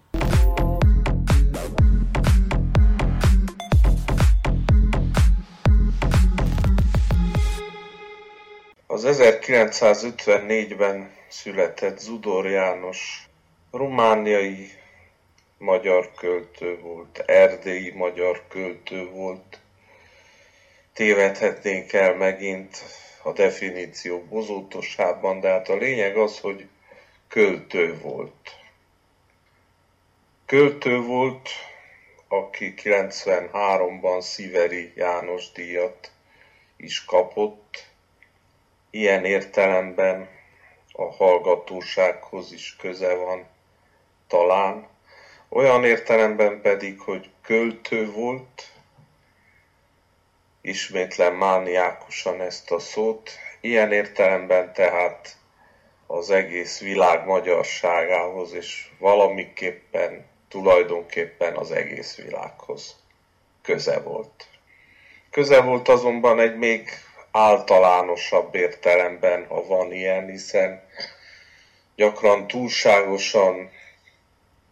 Az 8.87 9.03
1954-ben 9.07 11.11
született 11.27 11.99
Zudor 11.99 12.49
János 12.49 13.29
romániai 13.71 14.69
magyar 15.57 16.11
költő 16.11 16.79
volt, 16.81 17.17
erdélyi 17.17 17.91
magyar 17.91 18.43
költő 18.47 19.09
volt. 19.09 19.59
Tévedhetnénk 20.93 21.93
el 21.93 22.15
megint 22.15 23.03
a 23.25 23.31
definíció 23.31 24.23
bozótosában, 24.29 25.39
de 25.39 25.49
hát 25.49 25.69
a 25.69 25.75
lényeg 25.75 26.17
az, 26.17 26.39
hogy 26.39 26.67
költő 27.27 27.99
volt. 28.01 28.55
Költő 30.45 31.01
volt, 31.01 31.49
aki 32.27 32.73
93-ban 32.77 34.21
Sziveri 34.21 34.93
János 34.95 35.51
díjat 35.51 36.11
is 36.77 37.05
kapott, 37.05 37.85
ilyen 38.89 39.25
értelemben 39.25 40.29
a 40.91 41.03
hallgatósághoz 41.03 42.51
is 42.51 42.75
köze 42.75 43.15
van 43.15 43.47
talán, 44.27 44.87
olyan 45.49 45.83
értelemben 45.85 46.61
pedig, 46.61 46.99
hogy 46.99 47.29
költő 47.41 48.11
volt, 48.11 48.74
ismétlen 50.67 51.33
mániákusan 51.33 52.41
ezt 52.41 52.71
a 52.71 52.79
szót, 52.79 53.29
ilyen 53.61 53.91
értelemben 53.91 54.73
tehát 54.73 55.37
az 56.07 56.29
egész 56.29 56.79
világ 56.79 57.25
magyarságához, 57.25 58.53
és 58.53 58.87
valamiképpen, 58.99 60.25
tulajdonképpen 60.47 61.55
az 61.55 61.71
egész 61.71 62.15
világhoz 62.15 62.95
köze 63.61 63.99
volt. 63.99 64.47
Köze 65.31 65.61
volt 65.61 65.87
azonban 65.87 66.39
egy 66.39 66.57
még 66.57 66.89
általánosabb 67.31 68.55
értelemben, 68.55 69.45
ha 69.47 69.65
van 69.65 69.93
ilyen, 69.93 70.29
hiszen 70.29 70.83
gyakran 71.95 72.47
túlságosan 72.47 73.71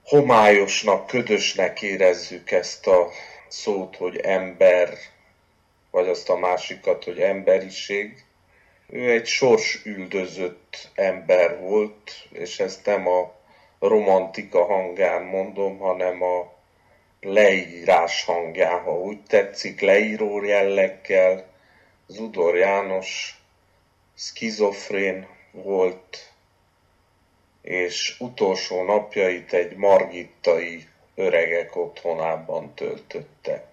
homályosnak, 0.04 1.08
ködösnek 1.08 1.82
érezzük 1.82 2.52
ezt 2.52 2.88
a 2.88 3.10
szót, 3.48 3.96
hogy 3.96 4.18
ember, 4.18 4.98
vagy 5.94 6.08
azt 6.08 6.30
a 6.30 6.38
másikat, 6.38 7.04
hogy 7.04 7.20
emberiség. 7.20 8.24
Ő 8.89 9.12
egy 9.12 9.26
sors 9.26 9.86
üldözött 9.86 10.89
ember 10.94 11.60
volt, 11.60 12.28
és 12.32 12.60
ezt 12.60 12.86
nem 12.86 13.08
a 13.08 13.34
romantika 13.80 14.66
hangján 14.66 15.22
mondom, 15.24 15.78
hanem 15.78 16.24
a 16.24 16.54
leírás 17.22 18.24
hangján, 18.24 18.82
ha 18.82 19.00
úgy 19.00 19.24
tetszik, 19.24 19.82
leíró 19.82 20.44
jelleggel, 20.44 21.46
Zudor 22.08 22.56
János 22.56 23.41
skizofrén 24.16 25.28
volt, 25.52 26.32
és 27.62 28.16
utolsó 28.20 28.84
napjait 28.84 29.54
egy 29.54 29.76
margittai 29.76 30.88
öregek 31.16 31.76
otthonában 31.76 32.74
töltötte. 32.74 33.73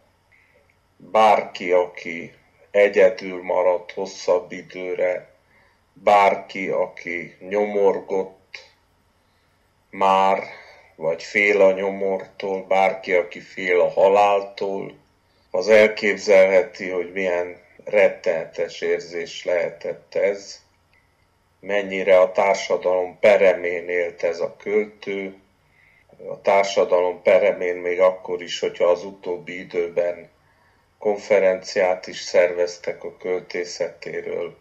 Bárki, 1.03 1.73
aki 1.73 2.35
egyedül 2.71 3.43
maradt 3.43 3.93
hosszabb 3.93 4.53
időre, 4.53 5.31
bárki, 5.93 6.69
aki 6.69 7.37
nyomorgott 7.49 8.65
már, 9.91 10.43
vagy 10.97 11.23
fél 11.23 11.61
a 11.61 11.73
nyomortól, 11.73 12.63
bárki, 12.63 13.13
aki 13.13 13.41
fél 13.41 13.81
a 13.81 13.91
haláltól, 13.91 14.95
az 15.51 15.69
elképzelheti, 15.69 16.89
hogy 16.89 17.13
milyen 17.13 17.57
rettenetes 17.85 18.81
érzés 18.81 19.45
lehetett 19.45 20.15
ez, 20.15 20.63
mennyire 21.61 22.21
a 22.21 22.33
társadalom 22.33 23.19
peremén 23.19 23.89
élt 23.89 24.23
ez 24.23 24.41
a 24.41 24.57
költő, 24.57 25.35
a 26.29 26.41
társadalom 26.41 27.23
peremén 27.23 27.77
még 27.77 28.01
akkor 28.01 28.43
is, 28.43 28.59
hogyha 28.59 28.85
az 28.85 29.05
utóbbi 29.05 29.59
időben 29.59 30.31
konferenciát 31.01 32.07
is 32.07 32.21
szerveztek 32.21 33.05
a 33.05 33.17
költészetéről, 33.17 34.57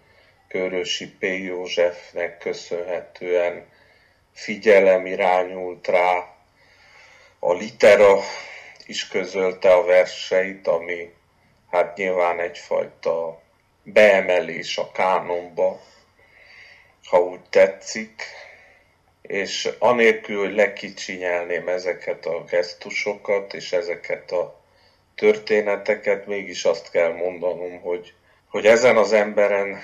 Körösi 0.48 1.08
P. 1.08 1.24
Józsefnek 1.24 2.38
köszönhetően 2.38 3.66
figyelem 4.34 5.06
irányult 5.06 5.88
rá, 5.88 6.36
a 7.40 7.54
litera 7.54 8.20
is 8.86 9.08
közölte 9.08 9.74
a 9.74 9.84
verseit, 9.84 10.68
ami 10.68 11.14
hát 11.72 11.98
nyilván 11.98 12.40
egyfajta 12.40 13.42
beemelés 13.84 14.78
a 14.78 14.92
kánonba, 14.92 15.82
ha 17.04 17.20
úgy 17.20 17.42
tetszik, 17.50 18.24
és 19.22 19.70
anélkül, 19.80 20.40
hogy 20.40 20.56
lekicsinyelném 20.56 21.68
ezeket 21.68 22.26
a 22.26 22.44
gesztusokat 22.44 23.54
és 23.54 23.72
ezeket 23.72 24.32
a 24.32 24.59
történeteket, 25.20 26.26
mégis 26.26 26.66
azt 26.66 26.92
kell 26.92 27.14
mondanom, 27.14 27.82
hogy, 27.82 28.14
hogy 28.50 28.66
ezen 28.66 28.98
az 28.98 29.14
emberen 29.14 29.80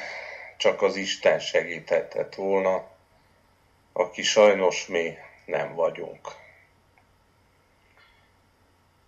csak 0.57 0.81
az 0.81 0.95
Isten 0.95 1.39
segíthetett 1.39 2.35
volna, 2.35 2.87
aki 3.93 4.21
sajnos 4.21 4.87
mi 4.87 5.17
nem 5.45 5.75
vagyunk. 5.75 6.27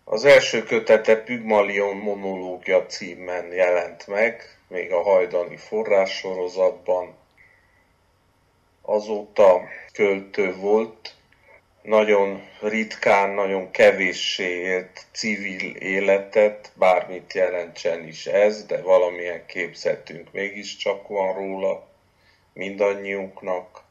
Az 0.03 0.25
első 0.25 0.63
kötete 0.63 1.15
Pygmalion 1.15 1.97
monológia 1.97 2.85
címen 2.85 3.51
jelent 3.51 4.07
meg, 4.07 4.57
még 4.67 4.91
a 4.91 5.01
hajdani 5.01 5.57
forrássorozatban. 5.57 7.15
Azóta 8.81 9.61
költő 9.93 10.55
volt, 10.55 11.16
nagyon 11.87 12.41
ritkán, 12.61 13.29
nagyon 13.29 13.71
kevéssé 13.71 14.61
élt 14.61 15.05
civil 15.11 15.75
életet, 15.75 16.71
bármit 16.73 17.33
jelentsen 17.33 18.07
is 18.07 18.25
ez, 18.25 18.65
de 18.65 18.81
valamilyen 18.81 19.45
képzetünk 19.45 20.31
mégiscsak 20.31 21.07
van 21.07 21.33
róla 21.33 21.87
mindannyiunknak. 22.53 23.81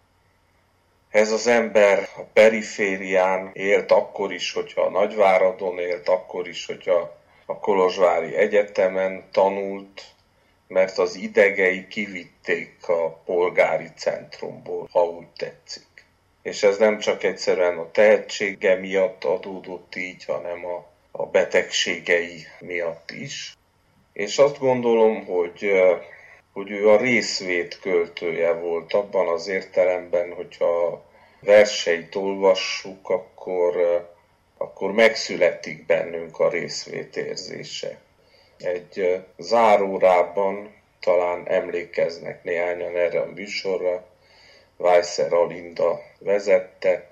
Ez 1.11 1.31
az 1.31 1.47
ember 1.47 2.09
a 2.17 2.23
periférián 2.33 3.51
élt 3.53 3.91
akkor 3.91 4.33
is, 4.33 4.53
hogyha 4.53 4.83
a 4.83 4.91
Nagyváradon 4.91 5.79
élt, 5.79 6.09
akkor 6.09 6.49
is, 6.49 6.67
hogyha 6.67 7.17
a 7.47 7.59
Kolozsvári 7.59 8.35
Egyetemen 8.35 9.25
tanult, 9.33 10.03
mert 10.69 10.99
az 10.99 11.15
idegei 11.15 11.87
kivitték 11.87 12.89
a 12.89 13.09
polgári 13.09 13.89
centrumból, 13.97 14.89
ha 14.93 15.05
úgy 15.05 15.29
tetszik. 15.37 15.96
És 16.47 16.63
ez 16.63 16.79
nem 16.79 16.99
csak 16.99 17.23
egyszerűen 17.23 17.79
a 17.79 17.91
tehetsége 17.91 18.75
miatt 18.75 19.25
adódott 19.25 19.97
így, 19.97 20.25
hanem 20.25 20.67
a, 20.67 20.87
a 21.11 21.27
betegségei 21.27 22.47
miatt 22.61 23.11
is. 23.11 23.57
És 24.13 24.39
azt 24.39 24.59
gondolom, 24.59 25.25
hogy 25.25 25.73
hogy 26.53 26.71
ő 26.71 26.89
a 26.89 26.97
részvét 26.97 27.79
költője 27.81 28.53
volt 28.53 28.93
abban 28.93 29.29
az 29.29 29.49
értelemben, 29.49 30.33
hogyha 30.33 31.05
verseit 31.41 32.15
olvassuk, 32.15 33.11
akkor, 33.11 33.77
akkor 34.57 34.93
megszületik 34.93 35.87
bennünk 35.87 36.39
a 36.39 36.49
részvét 36.49 37.17
érzése. 37.17 37.99
Egy 38.59 39.25
zárórában 39.39 40.75
talán 41.01 41.49
emlékeznek 41.49 42.45
néhányan 42.45 42.97
erre 42.97 43.21
a 43.21 43.33
műsorra, 43.35 44.07
Weisser 44.77 45.33
Alinda 45.33 46.01
vezette. 46.19 47.11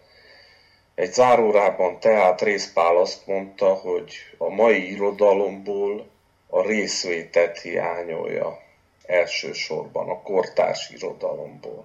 Egy 0.94 1.12
zárórában 1.12 2.00
tehát 2.00 2.40
Részpál 2.40 2.96
azt 2.96 3.26
mondta, 3.26 3.74
hogy 3.74 4.14
a 4.38 4.48
mai 4.48 4.90
irodalomból 4.92 6.06
a 6.48 6.62
részvétet 6.62 7.60
hiányolja 7.60 8.58
elsősorban, 9.06 10.08
a 10.08 10.22
kortárs 10.22 10.90
irodalomból. 10.90 11.84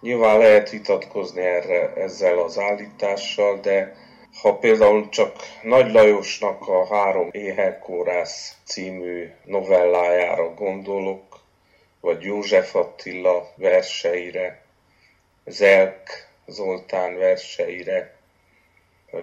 Nyilván 0.00 0.38
lehet 0.38 0.70
vitatkozni 0.70 1.42
erre, 1.42 1.92
ezzel 1.92 2.38
az 2.38 2.58
állítással, 2.58 3.60
de 3.60 3.96
ha 4.42 4.54
például 4.54 5.08
csak 5.08 5.36
Nagy 5.62 5.92
Lajosnak 5.92 6.68
a 6.68 6.86
Három 6.86 7.28
éherkórász 7.32 8.56
című 8.64 9.32
novellájára 9.44 10.54
gondolok, 10.54 11.40
vagy 12.00 12.22
József 12.22 12.74
Attila 12.74 13.52
verseire, 13.54 14.65
Zelk 15.46 16.26
Zoltán 16.46 17.16
verseire, 17.16 18.14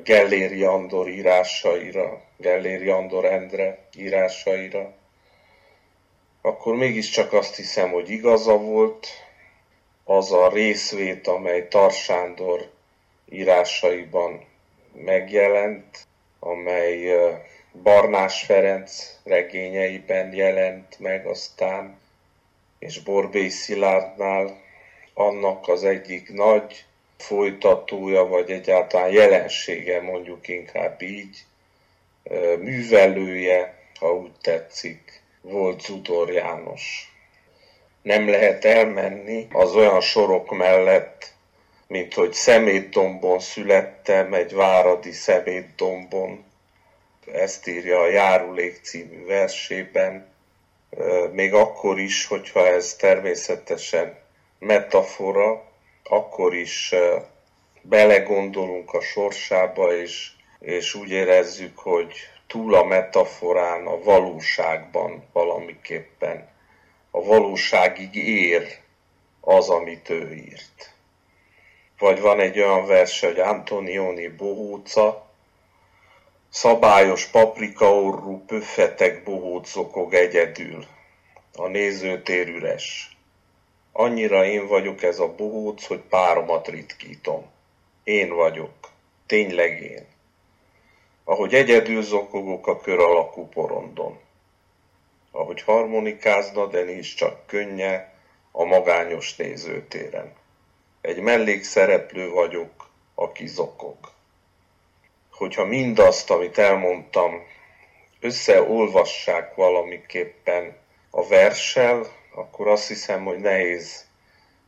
Gelléri 0.03 0.63
Andor 0.63 1.09
írásaira, 1.09 2.21
Gelléri 2.37 2.89
Andor 2.89 3.25
Endre 3.25 3.79
írásaira, 3.97 4.93
akkor 6.41 6.75
mégiscsak 6.75 7.33
azt 7.33 7.55
hiszem, 7.55 7.91
hogy 7.91 8.09
igaza 8.09 8.57
volt, 8.57 9.07
az 10.03 10.31
a 10.31 10.49
részvét, 10.49 11.27
amely 11.27 11.67
Tarsándor 11.67 12.69
írásaiban 13.29 14.45
megjelent, 14.93 16.07
amely 16.39 17.11
Barnás 17.83 18.43
Ferenc 18.43 19.19
regényeiben 19.23 20.33
jelent 20.33 20.99
meg 20.99 21.25
aztán, 21.25 21.99
és 22.79 22.99
Borbély 22.99 23.49
Szilárdnál 23.49 24.62
annak 25.13 25.67
az 25.67 25.83
egyik 25.83 26.33
nagy 26.33 26.85
folytatója, 27.17 28.25
vagy 28.25 28.51
egyáltalán 28.51 29.11
jelensége, 29.11 30.01
mondjuk 30.01 30.47
inkább 30.47 31.01
így, 31.01 31.37
művelője, 32.59 33.79
ha 33.99 34.15
úgy 34.15 34.33
tetszik, 34.41 35.21
volt 35.41 35.81
Zudor 35.81 36.31
János 36.31 37.13
nem 38.03 38.29
lehet 38.29 38.65
elmenni 38.65 39.47
az 39.51 39.75
olyan 39.75 40.01
sorok 40.01 40.49
mellett, 40.49 41.31
mint 41.87 42.13
hogy 42.13 42.33
szemétdombon 42.33 43.39
születtem, 43.39 44.33
egy 44.33 44.53
váradi 44.53 45.11
szemétdombon. 45.11 46.43
Ezt 47.31 47.67
írja 47.67 47.99
a 47.99 48.09
Járulék 48.09 48.79
című 48.83 49.25
versében. 49.25 50.27
Még 51.31 51.53
akkor 51.53 51.99
is, 51.99 52.25
hogyha 52.25 52.67
ez 52.67 52.95
természetesen 52.95 54.17
metafora, 54.65 55.63
akkor 56.03 56.53
is 56.53 56.93
belegondolunk 57.81 58.93
a 58.93 59.01
sorsába, 59.01 59.95
és, 59.95 60.31
és 60.59 60.93
úgy 60.93 61.11
érezzük, 61.11 61.77
hogy 61.77 62.13
túl 62.47 62.75
a 62.75 62.83
metaforán, 62.83 63.85
a 63.85 64.03
valóságban 64.03 65.23
valamiképpen 65.33 66.51
a 67.15 67.23
valóságig 67.23 68.15
ér 68.15 68.77
az, 69.41 69.69
amit 69.69 70.09
ő 70.09 70.33
írt. 70.33 70.93
Vagy 71.99 72.21
van 72.21 72.39
egy 72.39 72.59
olyan 72.59 72.85
verse, 72.85 73.27
hogy 73.27 73.39
Antonioni 73.39 74.27
bohóca, 74.27 75.29
szabályos 76.49 77.25
paprikaorrú 77.25 78.45
pöffetek 78.45 79.23
bohócokog 79.23 80.13
egyedül, 80.13 80.85
a 81.55 81.67
nézőtér 81.67 82.47
üres. 82.47 83.12
Annyira 83.93 84.45
én 84.45 84.67
vagyok 84.67 85.03
ez 85.03 85.19
a 85.19 85.35
bohóc, 85.35 85.85
hogy 85.85 85.99
páromat 85.99 86.67
ritkítom. 86.67 87.45
Én 88.03 88.35
vagyok. 88.35 88.73
Tényleg 89.25 89.81
én. 89.81 90.05
Ahogy 91.23 91.53
egyedül 91.53 92.01
zokogok 92.01 92.67
a 92.67 92.79
kör 92.79 92.99
alakú 92.99 93.47
porondon 93.47 94.19
ahogy 95.35 95.61
harmonikázna, 95.61 96.65
de 96.65 96.83
nincs 96.83 97.15
csak 97.15 97.47
könnye 97.47 98.13
a 98.51 98.63
magányos 98.63 99.35
nézőtéren. 99.35 100.33
Egy 101.01 101.19
mellékszereplő 101.19 102.29
vagyok, 102.29 102.89
aki 103.15 103.47
zokog. 103.47 103.95
Hogyha 105.31 105.65
mindazt, 105.65 106.29
amit 106.31 106.57
elmondtam, 106.57 107.43
összeolvassák 108.19 109.55
valamiképpen 109.55 110.77
a 111.09 111.27
verssel, 111.27 112.07
akkor 112.35 112.67
azt 112.67 112.87
hiszem, 112.87 113.23
hogy 113.23 113.39
nehéz 113.39 114.05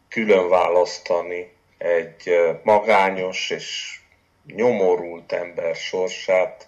külön 0.10 0.50
választani 0.50 1.54
egy 1.78 2.30
magányos 2.64 3.50
és 3.50 4.00
nyomorult 4.46 5.32
ember 5.32 5.76
sorsát 5.76 6.68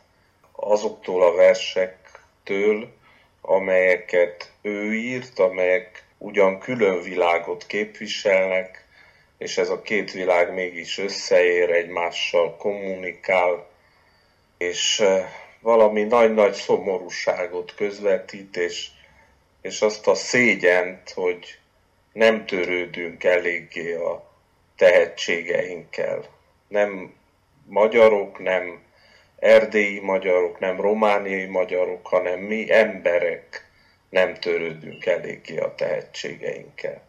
azoktól 0.51 1.23
a 1.23 1.33
versektől, 1.33 2.95
amelyeket 3.41 4.51
ő 4.61 4.93
írt, 4.93 5.39
amelyek 5.39 6.03
ugyan 6.17 6.59
külön 6.59 7.01
világot 7.01 7.65
képviselnek, 7.65 8.85
és 9.37 9.57
ez 9.57 9.69
a 9.69 9.81
két 9.81 10.11
világ 10.11 10.53
mégis 10.53 10.97
összeér, 10.97 11.71
egymással 11.71 12.55
kommunikál, 12.57 13.67
és 14.57 15.03
valami 15.59 16.03
nagy-nagy 16.03 16.53
szomorúságot 16.53 17.75
közvetít, 17.75 18.57
és, 18.57 18.87
és 19.67 19.81
azt 19.81 20.07
a 20.07 20.15
szégyent, 20.15 21.09
hogy 21.09 21.59
nem 22.13 22.45
törődünk 22.45 23.23
eléggé 23.23 23.93
a 23.93 24.31
tehetségeinkkel. 24.75 26.25
Nem 26.67 27.13
magyarok, 27.65 28.39
nem 28.39 28.83
erdélyi 29.39 29.99
magyarok, 29.99 30.59
nem 30.59 30.81
romániai 30.81 31.45
magyarok, 31.45 32.07
hanem 32.07 32.39
mi 32.39 32.71
emberek 32.71 33.69
nem 34.09 34.35
törődünk 34.35 35.05
eléggé 35.05 35.57
a 35.57 35.75
tehetségeinkkel. 35.75 37.01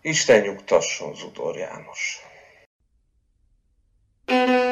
Isten 0.00 0.40
nyugtasson, 0.40 1.14
Zudor 1.14 1.56
János! 1.56 2.20
Az 4.26 4.65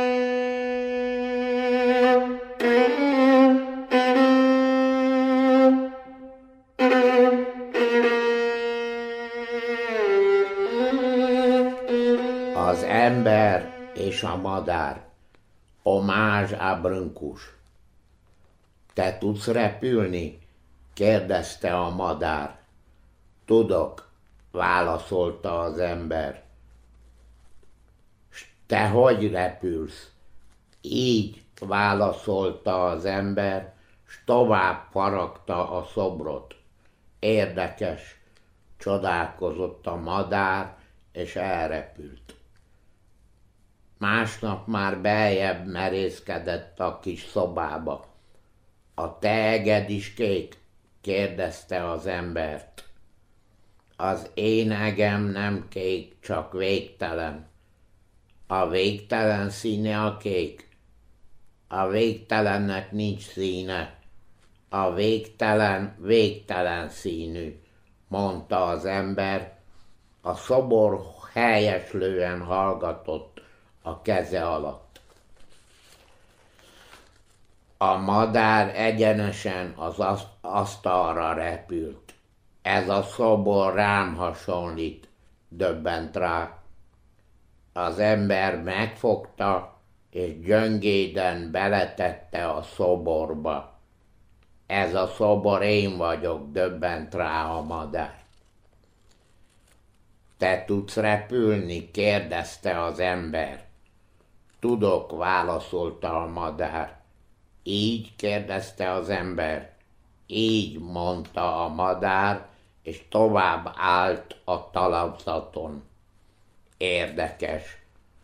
ember 14.14 14.22
és 14.22 14.22
a 14.22 14.36
madár 14.36 15.04
Omázs 15.82 16.52
a 16.52 16.80
Brâncos. 16.80 17.56
Te 18.92 19.18
tudsz 19.18 19.46
repülni? 19.46 20.38
kérdezte 20.92 21.76
a 21.76 21.90
madár. 21.90 22.58
Tudok, 23.44 24.10
válaszolta 24.50 25.60
az 25.60 25.78
ember. 25.78 26.42
S 28.30 28.46
te 28.66 28.88
hogy 28.88 29.30
repülsz? 29.30 30.10
Így 30.80 31.42
válaszolta 31.60 32.86
az 32.86 33.04
ember, 33.04 33.74
s 34.06 34.18
tovább 34.24 34.86
faragta 34.90 35.70
a 35.70 35.84
szobrot. 35.84 36.54
Érdekes, 37.18 38.20
csodálkozott 38.76 39.86
a 39.86 39.96
madár, 39.96 40.76
és 41.12 41.36
elrepült. 41.36 42.33
Másnap 44.04 44.66
már 44.66 45.00
beljebb 45.00 45.66
merészkedett 45.66 46.80
a 46.80 46.98
kis 46.98 47.22
szobába. 47.22 48.06
A 48.94 49.18
te 49.18 49.48
eged 49.48 49.90
is 49.90 50.14
kék? 50.14 50.58
kérdezte 51.00 51.90
az 51.90 52.06
embert. 52.06 52.84
Az 53.96 54.30
én 54.34 54.72
egem 54.72 55.22
nem 55.22 55.66
kék, 55.68 56.16
csak 56.20 56.52
végtelen. 56.52 57.46
A 58.46 58.68
végtelen 58.68 59.50
színe 59.50 60.02
a 60.04 60.16
kék. 60.16 60.68
A 61.68 61.88
végtelennek 61.88 62.92
nincs 62.92 63.22
színe. 63.22 63.98
A 64.68 64.92
végtelen 64.92 65.96
végtelen 66.00 66.88
színű, 66.88 67.60
mondta 68.08 68.64
az 68.64 68.84
ember. 68.84 69.58
A 70.20 70.34
szobor 70.34 71.00
helyeslően 71.32 72.40
hallgatott 72.40 73.33
a 73.86 74.02
keze 74.02 74.46
alatt. 74.46 75.00
A 77.76 77.96
madár 77.96 78.72
egyenesen 78.76 79.72
az 79.76 80.24
asztalra 80.40 81.32
repült. 81.32 82.14
Ez 82.62 82.88
a 82.88 83.02
szobor 83.02 83.74
rám 83.74 84.14
hasonlít, 84.14 85.08
döbbent 85.48 86.16
rá. 86.16 86.58
Az 87.72 87.98
ember 87.98 88.62
megfogta, 88.62 89.78
és 90.10 90.40
gyöngéden 90.40 91.50
beletette 91.50 92.50
a 92.50 92.62
szoborba. 92.62 93.78
Ez 94.66 94.94
a 94.94 95.06
szobor 95.06 95.62
én 95.62 95.96
vagyok, 95.96 96.52
döbbent 96.52 97.14
rá 97.14 97.48
a 97.50 97.60
madár. 97.60 98.22
Te 100.38 100.64
tudsz 100.64 100.96
repülni? 100.96 101.90
kérdezte 101.90 102.82
az 102.82 102.98
ember. 102.98 103.63
Tudok, 104.64 105.16
válaszolta 105.16 106.22
a 106.22 106.26
madár. 106.26 106.96
Így 107.62 108.16
kérdezte 108.16 108.90
az 108.90 109.08
ember. 109.08 109.70
Így 110.26 110.78
mondta 110.78 111.64
a 111.64 111.68
madár, 111.68 112.46
és 112.82 113.02
tovább 113.08 113.72
állt 113.76 114.36
a 114.44 114.70
talapzaton. 114.70 115.82
Érdekes, 116.76 117.78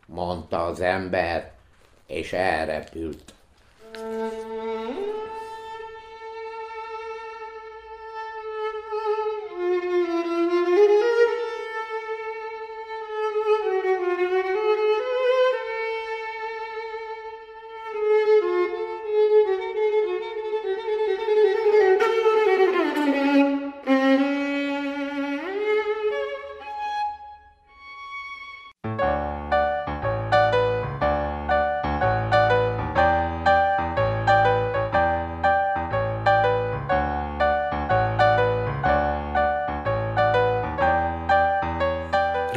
mondta 0.06 0.64
az 0.64 0.80
ember, 0.80 1.52
és 2.06 2.32
elrepült. 2.32 3.34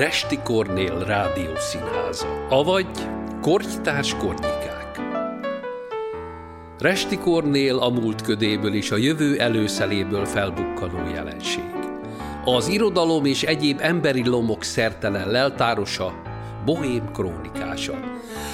Resti 0.04 0.39
Kornél 0.43 0.99
Rádiószínháza, 0.99 2.45
avagy 2.49 2.88
Kortytárs 3.41 4.16
Kornyikák. 4.16 5.01
Resti 6.80 7.18
Kornél 7.18 7.78
a 7.78 7.89
múlt 7.89 8.22
ködéből 8.22 8.74
és 8.74 8.91
a 8.91 8.97
jövő 8.97 9.39
előszeléből 9.39 10.26
felbukkanó 10.26 11.10
jelenség. 11.14 11.74
Az 12.45 12.68
irodalom 12.68 13.26
és 13.26 13.43
egyéb 13.43 13.80
emberi 13.82 14.28
lomok 14.28 14.64
szertelen 14.64 15.30
leltárosa, 15.30 16.14
bohém 16.66 17.12
krónikása. 17.14 17.93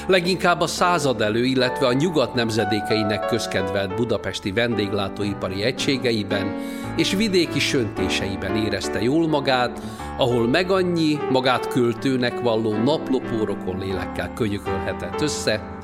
Leginkább 0.07 0.61
a 0.61 0.67
század 0.67 1.21
elő, 1.21 1.45
illetve 1.45 1.87
a 1.87 1.93
nyugat 1.93 2.33
nemzedékeinek 2.33 3.25
közkedvelt 3.25 3.95
budapesti 3.95 4.51
vendéglátóipari 4.51 5.63
egységeiben 5.63 6.55
és 6.95 7.13
vidéki 7.13 7.59
söntéseiben 7.59 8.55
érezte 8.55 9.01
jól 9.01 9.27
magát, 9.27 9.81
ahol 10.19 10.47
meg 10.47 10.71
annyi 10.71 11.17
magát 11.31 11.67
költőnek 11.67 12.39
valló 12.39 12.73
naplopórokon 12.73 13.79
lélekkel 13.79 14.33
könyökölhetett 14.33 15.21
össze, 15.21 15.77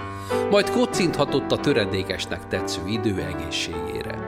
majd 0.49 0.69
kocinthatott 0.69 1.51
a 1.51 1.57
töredékesnek 1.57 2.47
tetsző 2.47 2.81
idő 2.87 3.25
egészségére. 3.35 4.27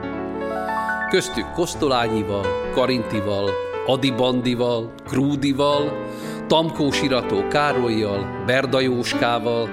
Köztük 1.10 1.52
Kosztolányival, 1.52 2.46
Karintival, 2.74 3.50
Adibandival, 3.86 4.92
Krúdival, 5.06 6.06
Tamkó 6.46 6.90
Sirató 6.90 7.48
Károlyjal, 7.48 8.44
Berda 8.46 8.80
Jóskával, 8.80 9.68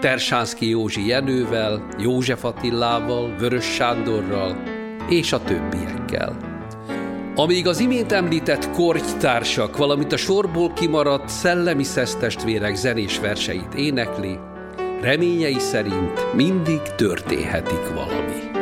Tersánszki 0.00 0.68
Józsi 0.68 1.06
Jenővel, 1.06 1.86
József 1.98 2.44
Attillával, 2.44 3.34
Vörös 3.38 3.64
Sándorral 3.64 4.62
és 5.08 5.32
a 5.32 5.42
többiekkel. 5.42 6.51
Amíg 7.36 7.66
az 7.66 7.80
imént 7.80 8.12
említett 8.12 8.70
kortytársak, 8.70 9.76
valamint 9.76 10.12
a 10.12 10.16
sorból 10.16 10.72
kimaradt 10.72 11.28
szellemi 11.28 11.82
szesztestvérek 11.82 12.74
zenés 12.74 13.18
verseit 13.18 13.74
énekli, 13.74 14.38
reményei 15.00 15.58
szerint 15.58 16.34
mindig 16.34 16.80
történhetik 16.96 17.88
valami. 17.94 18.61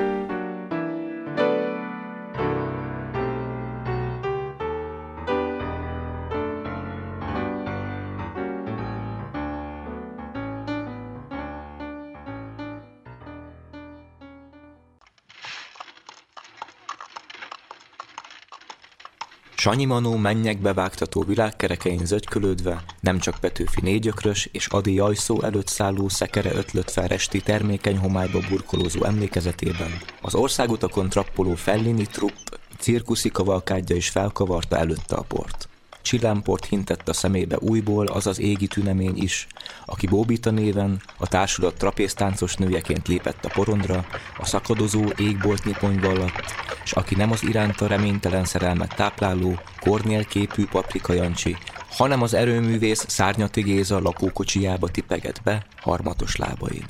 Sanyi 19.61 19.85
Manó 19.85 20.17
mennyekbe 20.17 20.75
vágtató 20.75 21.23
világkerekein 21.23 22.07
zögykölődve, 22.07 22.85
nem 23.01 23.19
csak 23.19 23.39
Petőfi 23.41 23.81
négyökrös 23.81 24.49
és 24.53 24.67
Adi 24.67 24.95
Jajszó 24.95 25.43
előtt 25.43 25.69
szálló 25.69 26.09
szekere 26.09 26.55
ötlött 26.55 26.91
fel 26.91 27.07
resti 27.07 27.41
termékeny 27.41 27.99
homályba 27.99 28.41
burkolózó 28.49 29.05
emlékezetében, 29.05 29.91
az 30.21 30.35
országutakon 30.35 31.09
trappoló 31.09 31.55
Fellini 31.55 32.07
trupp 32.07 32.55
cirkuszi 32.79 33.29
kavalkádja 33.29 33.97
is 33.97 34.09
felkavarta 34.09 34.77
előtte 34.77 35.17
a 35.17 35.23
port. 35.23 35.70
Csillámport 36.11 36.65
hintett 36.65 37.09
a 37.09 37.13
szemébe 37.13 37.57
újból 37.59 38.07
az 38.07 38.27
az 38.27 38.41
égi 38.41 38.67
tünemény 38.67 39.17
is, 39.17 39.47
aki 39.85 40.07
Bóbita 40.07 40.51
néven 40.51 41.03
a 41.19 41.27
társulat 41.27 41.77
trapéztáncos 41.77 42.55
nőjeként 42.55 43.09
lépett 43.09 43.45
a 43.45 43.49
porondra, 43.49 44.07
a 44.39 44.47
szakadozó 44.47 45.05
égbolt 45.17 45.63
alatt, 45.83 46.45
és 46.85 46.93
aki 46.93 47.15
nem 47.15 47.31
az 47.31 47.43
iránta 47.43 47.87
reménytelen 47.87 48.45
szerelmet 48.45 48.95
tápláló, 48.97 49.61
kornél 49.81 50.25
képű 50.25 50.67
paprika 50.67 51.13
Jancsi, 51.13 51.57
hanem 51.91 52.23
az 52.23 52.35
erőművész 52.35 53.05
Szárnyati 53.09 53.61
Géza 53.61 54.01
lakókocsijába 54.01 54.89
tipegett 54.89 55.43
be 55.43 55.67
harmatos 55.81 56.37
lábain. 56.37 56.85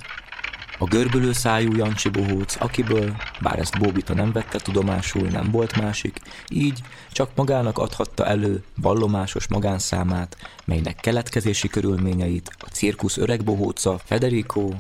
A 0.83 0.85
görbölő 0.85 1.33
szájú 1.33 1.75
Jancsi 1.77 2.09
bohóc, 2.09 2.57
akiből, 2.59 3.17
bár 3.41 3.59
ezt 3.59 3.79
Bóbita 3.79 4.15
nem 4.15 4.33
vette 4.33 4.59
tudomásul, 4.59 5.29
nem 5.29 5.51
volt 5.51 5.77
másik, 5.77 6.19
így 6.49 6.79
csak 7.13 7.31
magának 7.35 7.79
adhatta 7.79 8.27
elő 8.27 8.63
vallomásos 8.77 9.49
magánszámát, 9.49 10.37
melynek 10.65 10.97
keletkezési 10.97 11.69
körülményeit 11.69 12.51
a 12.59 12.67
cirkusz 12.67 13.17
öreg 13.17 13.45
bohóca 13.45 14.01
Federico 14.05 14.71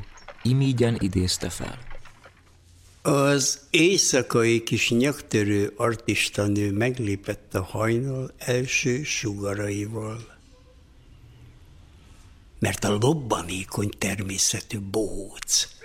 imígyen 0.42 0.96
idézte 0.98 1.50
fel. 1.50 1.78
Az 3.02 3.58
éjszakai 3.70 4.62
kis 4.62 4.90
nyaktörő 4.90 5.72
artistanő 5.76 6.72
meglépett 6.72 7.54
a 7.54 7.62
hajnal 7.62 8.34
első 8.38 9.02
sugaraival. 9.02 10.38
Mert 12.58 12.84
a 12.84 12.96
lobbanékony 13.00 13.90
természetű 13.98 14.78
bohóc 14.90 15.78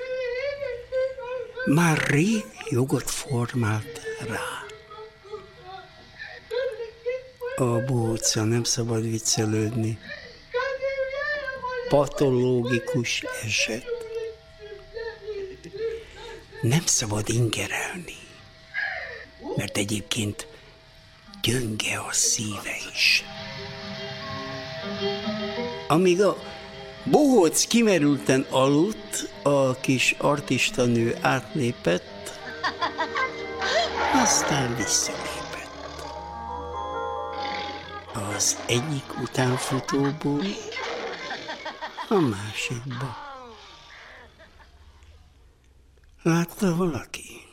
már 1.66 1.98
rég 1.98 2.46
jogot 2.70 3.10
formált 3.10 4.02
rá. 4.28 4.64
A 7.56 7.80
bóca 7.86 8.44
nem 8.44 8.64
szabad 8.64 9.02
viccelődni. 9.02 10.00
Patológikus 11.90 13.24
eset. 13.44 13.86
Nem 16.62 16.86
szabad 16.86 17.30
ingerelni, 17.30 18.18
mert 19.56 19.78
egyébként 19.78 20.48
gyönge 21.42 22.00
a 22.00 22.12
szíve 22.12 22.76
is. 22.94 23.24
Amíg 25.88 26.22
a 26.22 26.38
Bohóc 27.06 27.66
kimerülten 27.68 28.46
aludt, 28.50 29.30
a 29.44 29.76
kis 29.80 30.16
artistanő 30.18 31.18
átlépett, 31.22 32.40
aztán 34.14 34.76
visszalépett. 34.76 36.04
Az 38.36 38.58
egyik 38.68 39.22
utánfutóból 39.22 40.46
a 42.10 42.20
másikba. 42.20 43.18
Látta 46.22 46.76
valaki? 46.76 47.46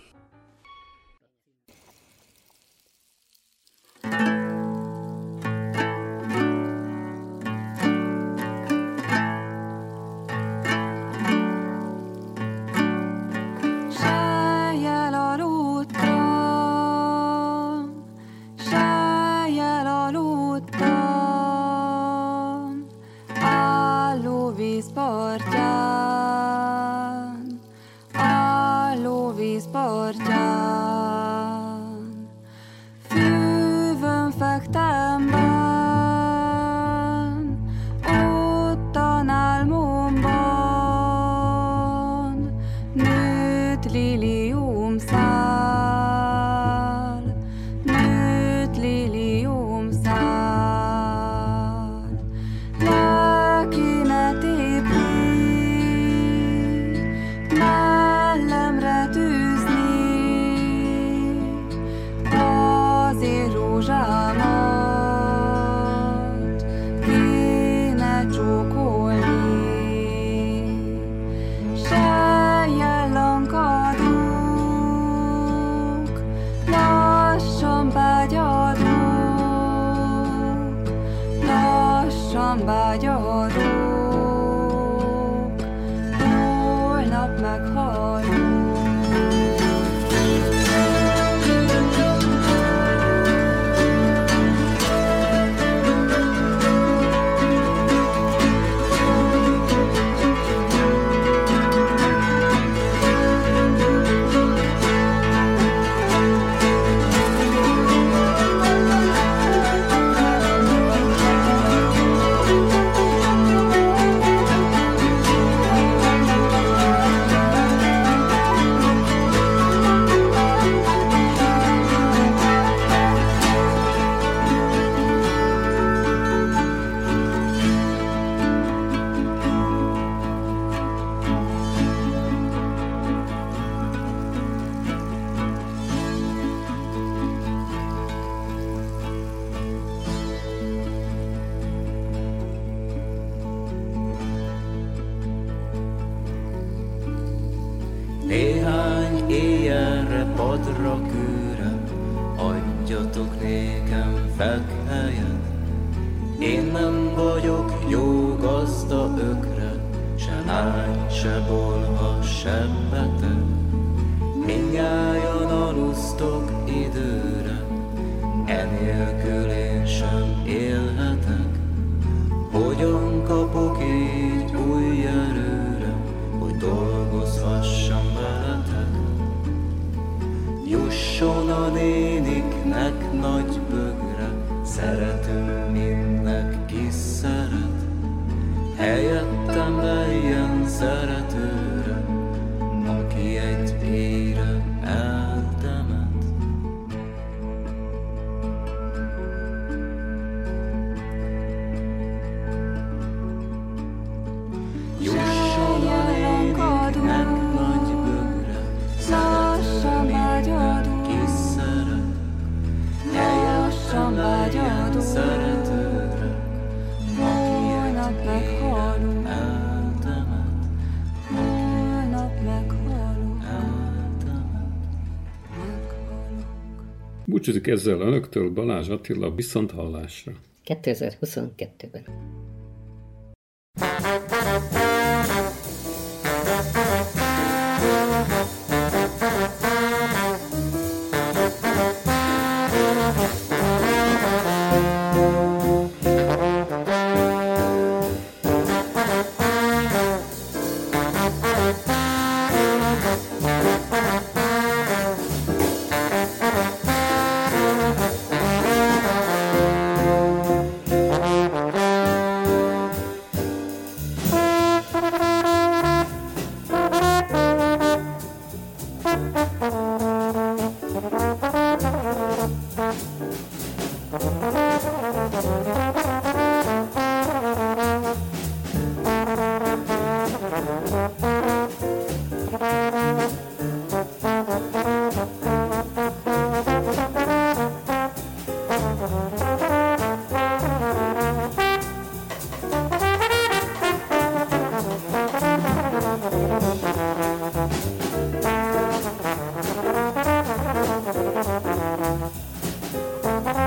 Búcsúzik 227.42 227.66
ezzel 227.66 228.00
önöktől 228.00 228.50
Balázs 228.50 228.88
Attila 228.88 229.34
viszont 229.34 229.70
hallásra. 229.70 230.32
2022-ben. 230.64 232.04